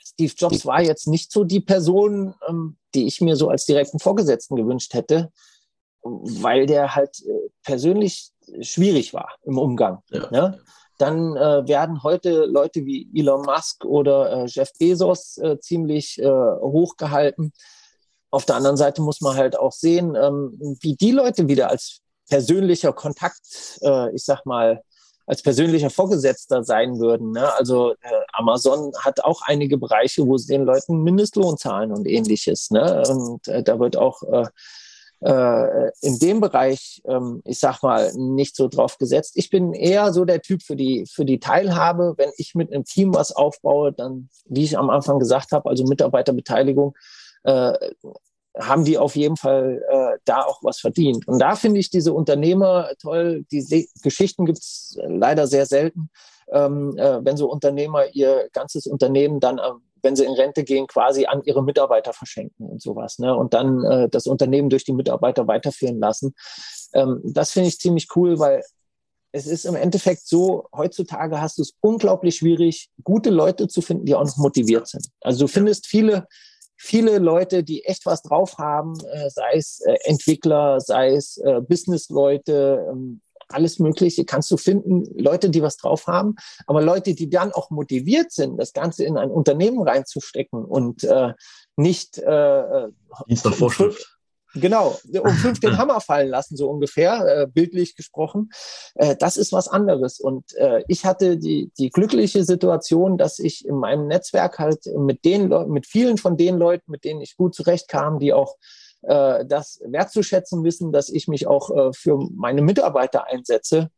[0.04, 4.00] Steve Jobs war jetzt nicht so die Person, ähm, die ich mir so als direkten
[4.00, 5.32] Vorgesetzten gewünscht hätte,
[6.02, 10.00] weil der halt äh, persönlich schwierig war im Umgang.
[10.10, 10.30] Ja.
[10.32, 10.60] Ne?
[10.98, 16.28] Dann äh, werden heute Leute wie Elon Musk oder äh, Jeff Bezos äh, ziemlich äh,
[16.28, 17.52] hochgehalten.
[18.30, 22.02] Auf der anderen Seite muss man halt auch sehen, ähm, wie die Leute wieder als
[22.30, 24.82] persönlicher Kontakt, äh, ich sag mal,
[25.26, 27.32] als persönlicher Vorgesetzter sein würden.
[27.32, 27.54] Ne?
[27.54, 27.96] Also äh,
[28.34, 32.72] Amazon hat auch einige Bereiche, wo sie den Leuten Mindestlohn zahlen und ähnliches.
[32.72, 33.04] Ne?
[33.08, 34.46] Und da wird auch äh,
[35.24, 39.34] in dem Bereich, ähm, ich sag mal, nicht so drauf gesetzt.
[39.36, 42.16] Ich bin eher so der Typ für die, für die Teilhabe.
[42.18, 45.86] Wenn ich mit einem Team was aufbaue, dann, wie ich am Anfang gesagt habe, also
[45.86, 46.94] Mitarbeiterbeteiligung,
[47.44, 47.74] äh,
[48.60, 51.28] haben die auf jeden Fall äh, da auch was verdient.
[51.28, 53.46] Und da finde ich diese Unternehmer toll.
[53.52, 56.10] Die Geschichten gibt es leider sehr selten,
[56.52, 59.72] ähm, äh, wenn so Unternehmer ihr ganzes Unternehmen dann äh,
[60.04, 63.20] wenn sie in Rente gehen, quasi an ihre Mitarbeiter verschenken und sowas.
[63.20, 63.36] Ne?
[63.36, 66.36] Und dann äh, das Unternehmen durch die Mitarbeiter weiterführen lassen.
[66.94, 68.64] Ähm, das finde ich ziemlich cool, weil
[69.32, 74.06] es ist im Endeffekt so, heutzutage hast du es unglaublich schwierig, gute Leute zu finden,
[74.06, 75.08] die auch noch motiviert sind.
[75.22, 76.28] Also du findest viele,
[76.78, 81.62] viele Leute, die echt was drauf haben, äh, sei es äh, Entwickler, sei es äh,
[81.62, 86.36] Businessleute, ähm, alles Mögliche kannst du finden, Leute, die was drauf haben,
[86.68, 91.34] aber Leute, die dann auch motiviert sind, das Ganze in ein Unternehmen reinzustecken und äh,
[91.76, 92.90] nicht äh, äh
[93.28, 94.14] Dienst nach Vorschrift.
[94.56, 98.52] Genau, um fünf den Hammer fallen lassen, so ungefähr, äh, bildlich gesprochen.
[98.96, 100.20] Äh, das ist was anderes.
[100.20, 105.26] Und äh, ich hatte die, die glückliche Situation, dass ich in meinem Netzwerk halt mit
[105.26, 108.56] den Leuten, mit vielen von den Leuten, mit denen ich gut zurechtkam, die auch
[109.04, 113.90] äh, das wertzuschätzen wissen, dass ich mich auch äh, für meine Mitarbeiter einsetze,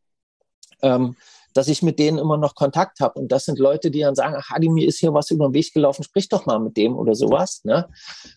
[0.81, 1.15] ähm,
[1.53, 3.19] dass ich mit denen immer noch Kontakt habe.
[3.19, 5.53] Und das sind Leute, die dann sagen, ach, Hadi, mir ist hier was über den
[5.53, 7.61] Weg gelaufen, sprich doch mal mit dem oder sowas.
[7.63, 7.87] Ne?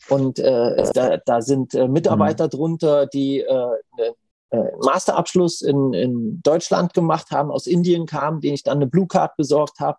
[0.09, 2.51] Und äh, da, da sind äh, Mitarbeiter mhm.
[2.51, 4.15] drunter, die äh, ne,
[4.51, 9.07] äh, Masterabschluss in, in Deutschland gemacht haben, aus Indien kamen, denen ich dann eine Blue
[9.07, 9.99] Card besorgt habe.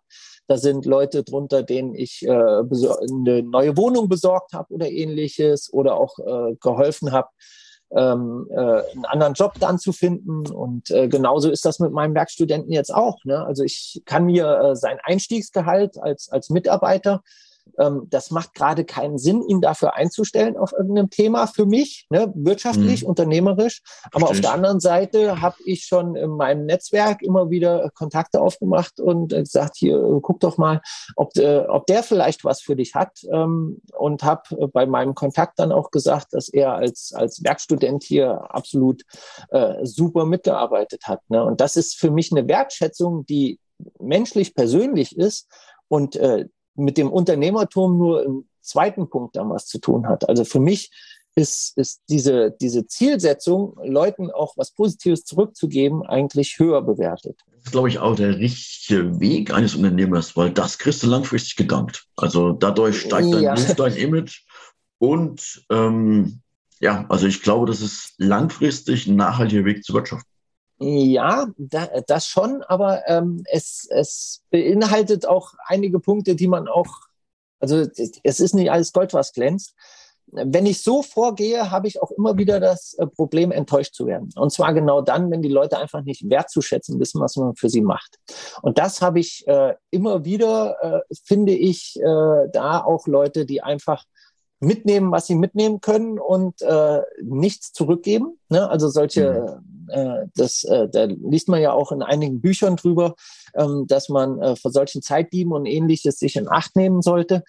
[0.49, 5.95] Da sind Leute drunter, denen ich äh, eine neue Wohnung besorgt habe oder ähnliches oder
[5.95, 7.29] auch äh, geholfen habe,
[7.91, 10.47] ähm, äh, einen anderen Job dann zu finden.
[10.47, 13.23] Und äh, genauso ist das mit meinem Werkstudenten jetzt auch.
[13.25, 13.45] Ne?
[13.45, 17.21] Also ich kann mir äh, sein Einstiegsgehalt als, als Mitarbeiter
[17.77, 22.31] ähm, das macht gerade keinen Sinn, ihn dafür einzustellen auf irgendeinem Thema für mich, ne,
[22.35, 23.09] wirtschaftlich, mhm.
[23.09, 23.81] unternehmerisch.
[24.11, 24.29] Aber Verstehe.
[24.29, 29.33] auf der anderen Seite habe ich schon in meinem Netzwerk immer wieder Kontakte aufgemacht und
[29.33, 30.81] äh, gesagt, hier, äh, guck doch mal,
[31.15, 33.19] ob, äh, ob der vielleicht was für dich hat.
[33.31, 38.03] Ähm, und habe äh, bei meinem Kontakt dann auch gesagt, dass er als, als Werkstudent
[38.03, 39.03] hier absolut
[39.49, 41.21] äh, super mitgearbeitet hat.
[41.29, 41.43] Ne?
[41.43, 43.59] Und das ist für mich eine Wertschätzung, die
[43.99, 45.47] menschlich persönlich ist
[45.87, 46.47] und äh,
[46.79, 50.27] mit dem Unternehmertum nur im zweiten Punkt dann was zu tun hat.
[50.27, 50.91] Also für mich
[51.35, 57.39] ist, ist diese, diese Zielsetzung, Leuten auch was Positives zurückzugeben, eigentlich höher bewertet.
[57.51, 61.55] Das ist, glaube ich, auch der richtige Weg eines Unternehmers, weil das kriegst du langfristig
[61.55, 62.05] gedankt.
[62.15, 63.55] Also dadurch steigt dein ja.
[63.55, 64.43] Dein Image
[64.97, 66.41] und ähm,
[66.81, 70.25] ja, also ich glaube, das ist langfristig ein nachhaltiger Weg zur Wirtschaft.
[70.81, 76.87] Ja, da, das schon, aber ähm, es, es beinhaltet auch einige Punkte, die man auch,
[77.59, 77.85] also
[78.23, 79.75] es ist nicht alles Gold, was glänzt.
[80.31, 84.29] Wenn ich so vorgehe, habe ich auch immer wieder das äh, Problem, enttäuscht zu werden.
[84.35, 87.81] Und zwar genau dann, wenn die Leute einfach nicht wertzuschätzen wissen, was man für sie
[87.81, 88.17] macht.
[88.61, 90.77] Und das habe ich äh, immer wieder,
[91.09, 94.05] äh, finde ich, äh, da auch Leute, die einfach
[94.59, 98.37] mitnehmen, was sie mitnehmen können und äh, nichts zurückgeben.
[98.49, 98.69] Ne?
[98.69, 99.89] Also solche, mhm.
[99.89, 103.15] äh, das, äh, da liest man ja auch in einigen Büchern drüber,
[103.55, 107.43] ähm, dass man äh, vor solchen Zeitdieben und ähnliches sich in Acht nehmen sollte.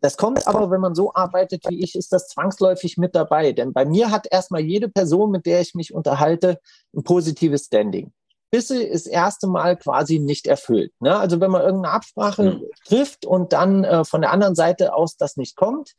[0.00, 3.52] Das kommt aber, wenn man so arbeitet wie ich, ist das zwangsläufig mit dabei.
[3.52, 6.60] Denn bei mir hat erstmal jede Person, mit der ich mich unterhalte,
[6.94, 8.12] ein positives Standing
[8.52, 10.92] bis sie das erste Mal quasi nicht erfüllt.
[11.00, 11.18] Ne?
[11.18, 12.64] Also wenn man irgendeine Absprache mhm.
[12.86, 15.94] trifft und dann äh, von der anderen Seite aus das nicht kommt,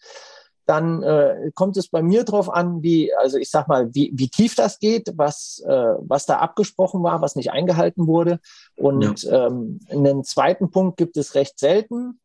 [0.65, 4.29] dann äh, kommt es bei mir drauf an, wie, also ich sag mal, wie, wie
[4.29, 8.39] tief das geht, was, äh, was da abgesprochen war, was nicht eingehalten wurde.
[8.75, 9.47] Und ja.
[9.47, 12.19] ähm, einen zweiten Punkt gibt es recht selten.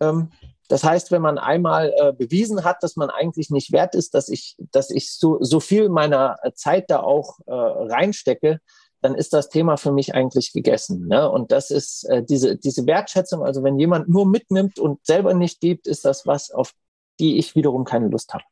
[0.00, 0.30] Ähm,
[0.68, 4.28] das heißt, wenn man einmal äh, bewiesen hat, dass man eigentlich nicht wert ist, dass
[4.28, 8.60] ich, dass ich so, so viel meiner Zeit da auch äh, reinstecke,
[9.02, 11.08] dann ist das Thema für mich eigentlich gegessen.
[11.08, 11.30] Ne?
[11.30, 15.60] Und das ist äh, diese, diese Wertschätzung, also wenn jemand nur mitnimmt und selber nicht
[15.60, 16.72] gibt, ist das was, auf
[17.20, 18.44] die ich wiederum keine Lust habe.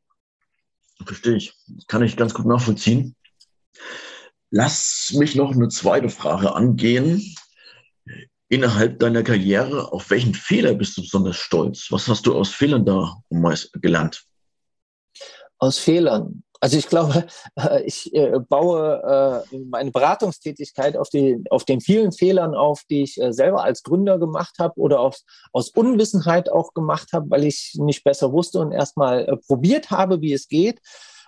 [1.04, 1.54] Verstehe ich.
[1.88, 3.16] Kann ich ganz gut nachvollziehen.
[4.50, 7.34] Lass mich noch eine zweite Frage angehen.
[8.48, 11.86] Innerhalb deiner Karriere, auf welchen Fehler bist du besonders stolz?
[11.90, 13.16] Was hast du aus Fehlern da
[13.80, 14.24] gelernt?
[15.58, 16.44] Aus Fehlern.
[16.62, 22.12] Also ich glaube, äh, ich äh, baue äh, meine Beratungstätigkeit auf, die, auf den vielen
[22.12, 27.08] Fehlern auf, die ich selber als Gründer gemacht habe oder aus, aus Unwissenheit auch gemacht
[27.12, 30.80] habe, weil ich nicht besser wusste und erstmal probiert habe, wie es geht.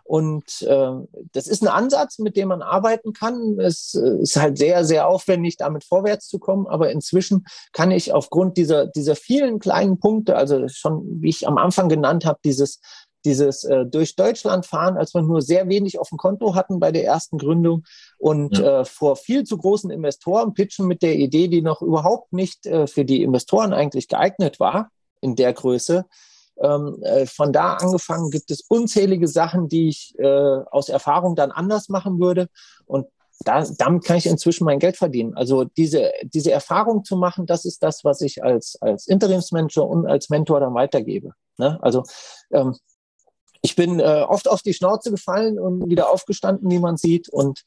[0.07, 0.91] Und äh,
[1.33, 3.59] das ist ein Ansatz, mit dem man arbeiten kann.
[3.59, 6.67] Es ist halt sehr, sehr aufwendig, damit vorwärts zu kommen.
[6.67, 11.57] Aber inzwischen kann ich aufgrund dieser, dieser vielen kleinen Punkte, also schon, wie ich am
[11.57, 12.81] Anfang genannt habe, dieses
[13.25, 16.93] dieses äh, durch Deutschland fahren, als wir nur sehr wenig auf dem Konto hatten bei
[16.93, 17.85] der ersten Gründung
[18.19, 18.81] und ja.
[18.81, 22.87] äh, vor viel zu großen Investoren pitchen mit der Idee, die noch überhaupt nicht äh,
[22.87, 26.05] für die Investoren eigentlich geeignet war in der Größe.
[26.61, 31.51] Ähm, äh, von da angefangen gibt es unzählige Sachen, die ich äh, aus Erfahrung dann
[31.51, 32.49] anders machen würde.
[32.87, 33.07] Und
[33.41, 35.35] da, damit kann ich inzwischen mein Geld verdienen.
[35.35, 40.07] Also diese, diese Erfahrung zu machen, das ist das, was ich als, als Interimsmanager und
[40.07, 41.33] als Mentor dann weitergebe.
[41.59, 41.79] Ne?
[41.83, 42.05] Also
[42.53, 42.77] ähm,
[43.65, 47.31] ich bin äh, oft auf die Schnauze gefallen und wieder aufgestanden, wie man sieht.
[47.31, 47.65] Und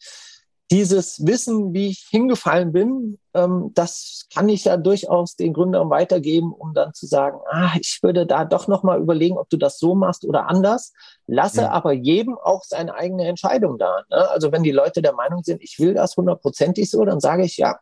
[0.69, 6.53] dieses Wissen, wie ich hingefallen bin, ähm, das kann ich ja durchaus den Gründern weitergeben,
[6.53, 9.79] um dann zu sagen, ah, ich würde da doch noch mal überlegen, ob du das
[9.79, 10.93] so machst oder anders.
[11.25, 11.71] Lasse ja.
[11.71, 14.03] aber jedem auch seine eigene Entscheidung da.
[14.11, 14.29] Ne?
[14.29, 17.57] Also wenn die Leute der Meinung sind, ich will das hundertprozentig so, dann sage ich
[17.57, 17.79] ja,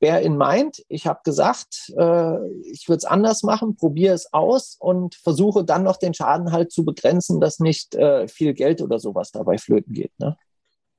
[0.00, 4.76] bear in mind, ich habe gesagt, äh, ich würde es anders machen, probiere es aus
[4.78, 8.98] und versuche dann noch den Schaden halt zu begrenzen, dass nicht äh, viel Geld oder
[8.98, 10.12] sowas dabei flöten geht.
[10.18, 10.36] Ne?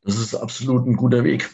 [0.03, 1.49] Das ist absolut ein guter Weg.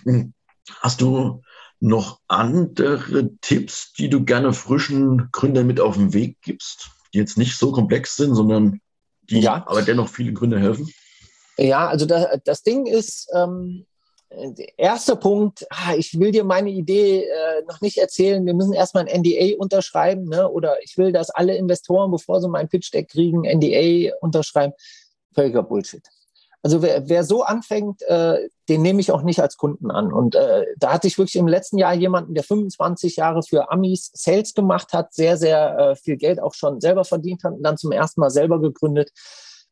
[0.81, 1.41] Hast du
[1.79, 7.37] noch andere Tipps, die du gerne frischen Gründern mit auf den Weg gibst, die jetzt
[7.37, 8.79] nicht so komplex sind, sondern
[9.23, 9.65] die ja.
[9.67, 10.89] aber dennoch viele Gründer helfen?
[11.57, 13.85] Ja, also das, das Ding ist, ähm,
[14.77, 19.07] erster Punkt, ah, ich will dir meine Idee äh, noch nicht erzählen, wir müssen erstmal
[19.07, 20.49] ein NDA unterschreiben, ne?
[20.49, 24.73] oder ich will, dass alle Investoren, bevor sie mein Pitch-Deck kriegen, NDA unterschreiben.
[25.33, 26.03] Völliger Bullshit.
[26.65, 30.11] Also wer, wer so anfängt, äh, den nehme ich auch nicht als Kunden an.
[30.11, 34.09] Und äh, da hatte ich wirklich im letzten Jahr jemanden, der 25 Jahre für Amis
[34.15, 37.77] Sales gemacht hat, sehr, sehr äh, viel Geld auch schon selber verdient hat und dann
[37.77, 39.11] zum ersten Mal selber gegründet.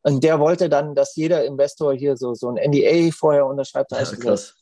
[0.04, 3.91] Und der wollte dann, dass jeder Investor hier so, so ein NDA vorher unterschreibt.
[3.91, 4.54] Ja, also das,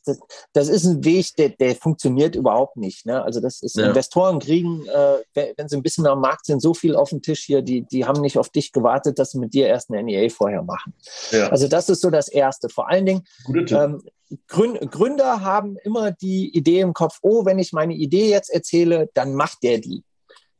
[0.53, 3.07] das, ist ein Weg, der, der funktioniert überhaupt nicht.
[3.07, 3.21] Ne?
[3.23, 3.87] Also das ist, ja.
[3.87, 7.41] Investoren kriegen, äh, wenn sie ein bisschen am Markt sind, so viel auf dem Tisch
[7.43, 10.29] hier, die, die haben nicht auf dich gewartet, dass sie mit dir erst ein NDA
[10.29, 10.93] vorher machen.
[11.31, 11.47] Ja.
[11.49, 12.69] Also das ist so das Erste.
[12.69, 13.23] Vor allen Dingen,
[13.71, 14.03] ähm,
[14.47, 19.33] Gründer haben immer die Idee im Kopf, oh, wenn ich meine Idee jetzt erzähle, dann
[19.33, 20.03] macht der die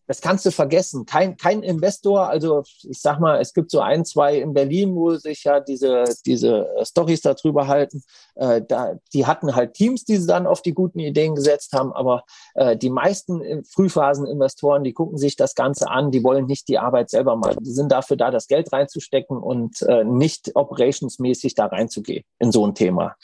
[0.07, 1.05] das kannst du vergessen.
[1.05, 5.15] Kein, kein Investor, also ich sag mal, es gibt so ein, zwei in Berlin, wo
[5.15, 8.03] sich ja diese, diese Stories darüber halten.
[8.35, 11.93] Äh, da, die hatten halt Teams, die sie dann auf die guten Ideen gesetzt haben,
[11.93, 12.23] aber
[12.55, 17.09] äh, die meisten Frühphasen-Investoren, die gucken sich das Ganze an, die wollen nicht die Arbeit
[17.09, 17.63] selber machen.
[17.63, 22.65] Die sind dafür da, das Geld reinzustecken und äh, nicht operationsmäßig da reinzugehen in so
[22.65, 23.15] ein Thema.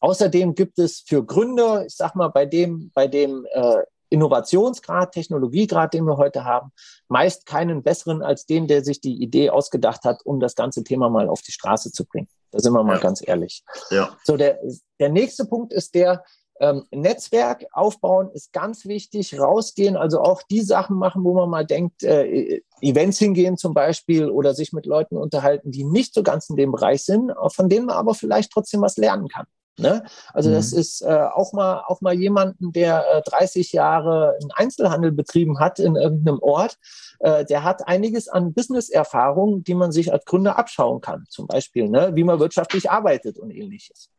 [0.00, 5.94] Außerdem gibt es für Gründer, ich sag mal, bei dem, bei dem äh, Innovationsgrad, Technologiegrad,
[5.94, 6.72] den wir heute haben,
[7.08, 11.08] meist keinen besseren als den, der sich die Idee ausgedacht hat, um das ganze Thema
[11.08, 12.28] mal auf die Straße zu bringen.
[12.50, 13.00] Da sind wir mal ja.
[13.00, 13.62] ganz ehrlich.
[13.90, 14.16] Ja.
[14.24, 14.58] So, der,
[14.98, 16.24] der nächste Punkt ist der,
[16.60, 19.40] ähm, Netzwerk aufbauen ist ganz wichtig.
[19.40, 24.28] Rausgehen, also auch die Sachen machen, wo man mal denkt, äh, Events hingehen zum Beispiel
[24.28, 27.86] oder sich mit Leuten unterhalten, die nicht so ganz in dem Bereich sind, von denen
[27.86, 29.46] man aber vielleicht trotzdem was lernen kann.
[29.80, 30.04] Ne?
[30.32, 30.54] Also mhm.
[30.54, 35.58] das ist äh, auch mal auch mal jemanden, der äh, 30 Jahre einen Einzelhandel betrieben
[35.58, 36.78] hat in irgendeinem Ort,
[37.20, 41.24] äh, der hat einiges an Business-Erfahrung, die man sich als Gründer abschauen kann.
[41.28, 42.10] Zum Beispiel, ne?
[42.14, 44.10] wie man wirtschaftlich arbeitet und ähnliches.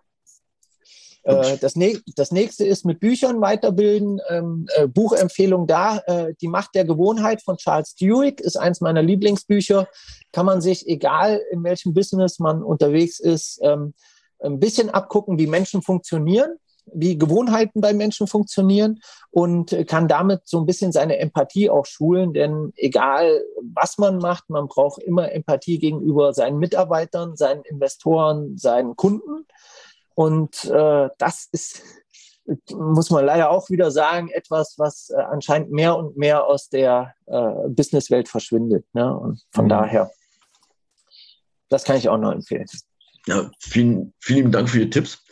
[1.24, 1.76] Äh, das,
[2.16, 4.20] das, nächste ist mit Büchern weiterbilden.
[4.30, 5.98] Ähm, äh, Buchempfehlung da.
[6.08, 9.88] Äh, die Macht der Gewohnheit von Charles Duhigg ist eins meiner Lieblingsbücher.
[10.32, 13.94] Kann man sich, egal in welchem Business man unterwegs ist, ähm,
[14.44, 20.60] ein bisschen abgucken, wie Menschen funktionieren, wie Gewohnheiten bei Menschen funktionieren und kann damit so
[20.60, 22.34] ein bisschen seine Empathie auch schulen.
[22.34, 28.96] Denn egal, was man macht, man braucht immer Empathie gegenüber seinen Mitarbeitern, seinen Investoren, seinen
[28.96, 29.46] Kunden.
[30.16, 31.82] Und äh, das ist,
[32.74, 37.14] muss man leider auch wieder sagen, etwas, was äh, anscheinend mehr und mehr aus der
[37.28, 38.86] äh, Businesswelt verschwindet.
[38.94, 39.18] Ne?
[39.18, 39.70] Und von mhm.
[39.70, 40.12] daher,
[41.70, 42.68] das kann ich auch noch empfehlen.
[43.28, 45.24] Ja, vielen, vielen Dank für Ihre Tipps.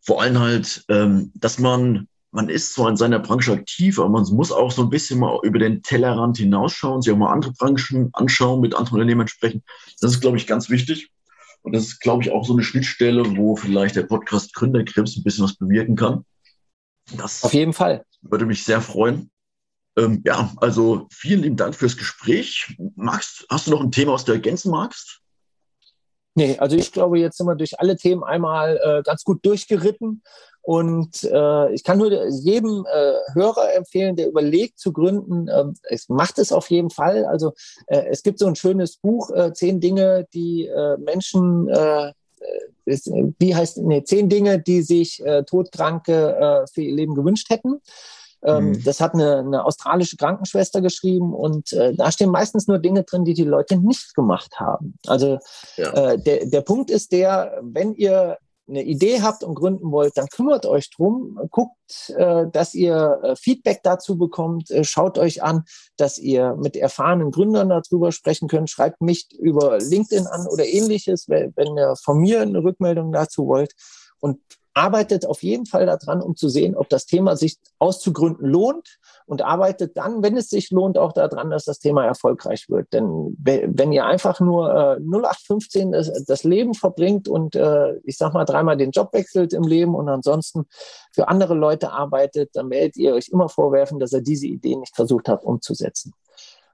[0.00, 4.24] Vor allem halt, ähm, dass man, man ist zwar in seiner Branche aktiv, aber man
[4.34, 8.10] muss auch so ein bisschen mal über den Tellerrand hinausschauen, sich auch mal andere Branchen
[8.12, 9.62] anschauen, mit anderen Unternehmen sprechen.
[10.00, 11.10] Das ist, glaube ich, ganz wichtig.
[11.62, 15.22] Und das ist, glaube ich, auch so eine Schnittstelle, wo vielleicht der Podcast Gründerkrebs ein
[15.22, 16.24] bisschen was bewirken kann.
[17.16, 18.04] Das Auf jeden Fall.
[18.22, 19.30] Würde mich sehr freuen.
[19.96, 22.76] Ähm, ja, also vielen lieben Dank fürs Gespräch.
[22.96, 25.21] Magst, hast du noch ein Thema, was du ergänzen magst?
[26.34, 30.22] Nee, also ich glaube, jetzt sind wir durch alle Themen einmal äh, ganz gut durchgeritten.
[30.62, 36.08] Und äh, ich kann nur jedem äh, Hörer empfehlen, der überlegt zu gründen, äh, es
[36.08, 37.24] macht es auf jeden Fall.
[37.24, 37.52] Also
[37.88, 42.12] äh, es gibt so ein schönes Buch, äh, zehn Dinge, die äh, Menschen, äh,
[42.84, 47.50] ist, wie heißt, nee, zehn Dinge, die sich äh, Todkranke äh, für ihr Leben gewünscht
[47.50, 47.80] hätten.
[48.44, 48.84] Ähm, mhm.
[48.84, 53.24] Das hat eine, eine, australische Krankenschwester geschrieben und äh, da stehen meistens nur Dinge drin,
[53.24, 54.94] die die Leute nicht gemacht haben.
[55.06, 55.38] Also
[55.76, 55.92] ja.
[55.92, 58.38] äh, der, der Punkt ist der, wenn ihr
[58.68, 61.76] eine Idee habt und gründen wollt, dann kümmert euch drum, guckt,
[62.16, 65.64] äh, dass ihr äh, Feedback dazu bekommt, äh, schaut euch an,
[65.96, 71.28] dass ihr mit erfahrenen Gründern darüber sprechen könnt, schreibt mich über LinkedIn an oder ähnliches,
[71.28, 73.72] wenn, wenn ihr von mir eine Rückmeldung dazu wollt
[74.20, 74.38] und
[74.74, 79.42] arbeitet auf jeden Fall daran, um zu sehen, ob das Thema sich auszugründen lohnt und
[79.42, 82.92] arbeitet dann, wenn es sich lohnt, auch daran, dass das Thema erfolgreich wird.
[82.92, 88.32] Denn wenn ihr einfach nur äh, 0815 das, das Leben verbringt und äh, ich sag
[88.32, 90.64] mal dreimal den Job wechselt im Leben und ansonsten
[91.12, 94.96] für andere Leute arbeitet, dann werdet ihr euch immer vorwerfen, dass er diese Idee nicht
[94.96, 96.14] versucht hat umzusetzen.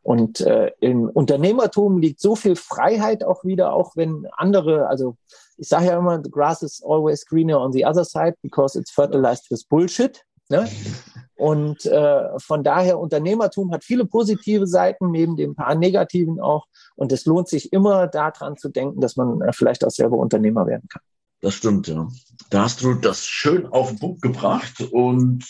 [0.03, 5.16] Und äh, im Unternehmertum liegt so viel Freiheit auch wieder, auch wenn andere, also
[5.59, 8.91] ich sage ja immer, the grass is always greener on the other side because it's
[8.91, 10.25] fertilized with bullshit.
[10.49, 10.69] Ne?
[11.37, 16.67] Und äh, von daher, Unternehmertum hat viele positive Seiten, neben den paar negativen auch.
[16.97, 20.67] Und es lohnt sich immer daran zu denken, dass man äh, vielleicht auch selber Unternehmer
[20.67, 21.03] werden kann.
[21.41, 22.09] Das stimmt, ja.
[22.51, 25.45] Da hast du das schön auf den Punkt gebracht und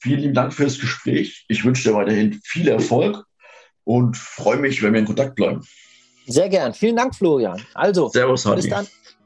[0.00, 1.44] vielen lieben Dank für das Gespräch.
[1.48, 3.24] Ich wünsche dir weiterhin viel Erfolg
[3.84, 5.62] und freue mich, wenn wir in Kontakt bleiben.
[6.26, 6.72] Sehr gern.
[6.72, 7.60] Vielen Dank, Florian.
[7.74, 8.86] Also, Servus, bis dann.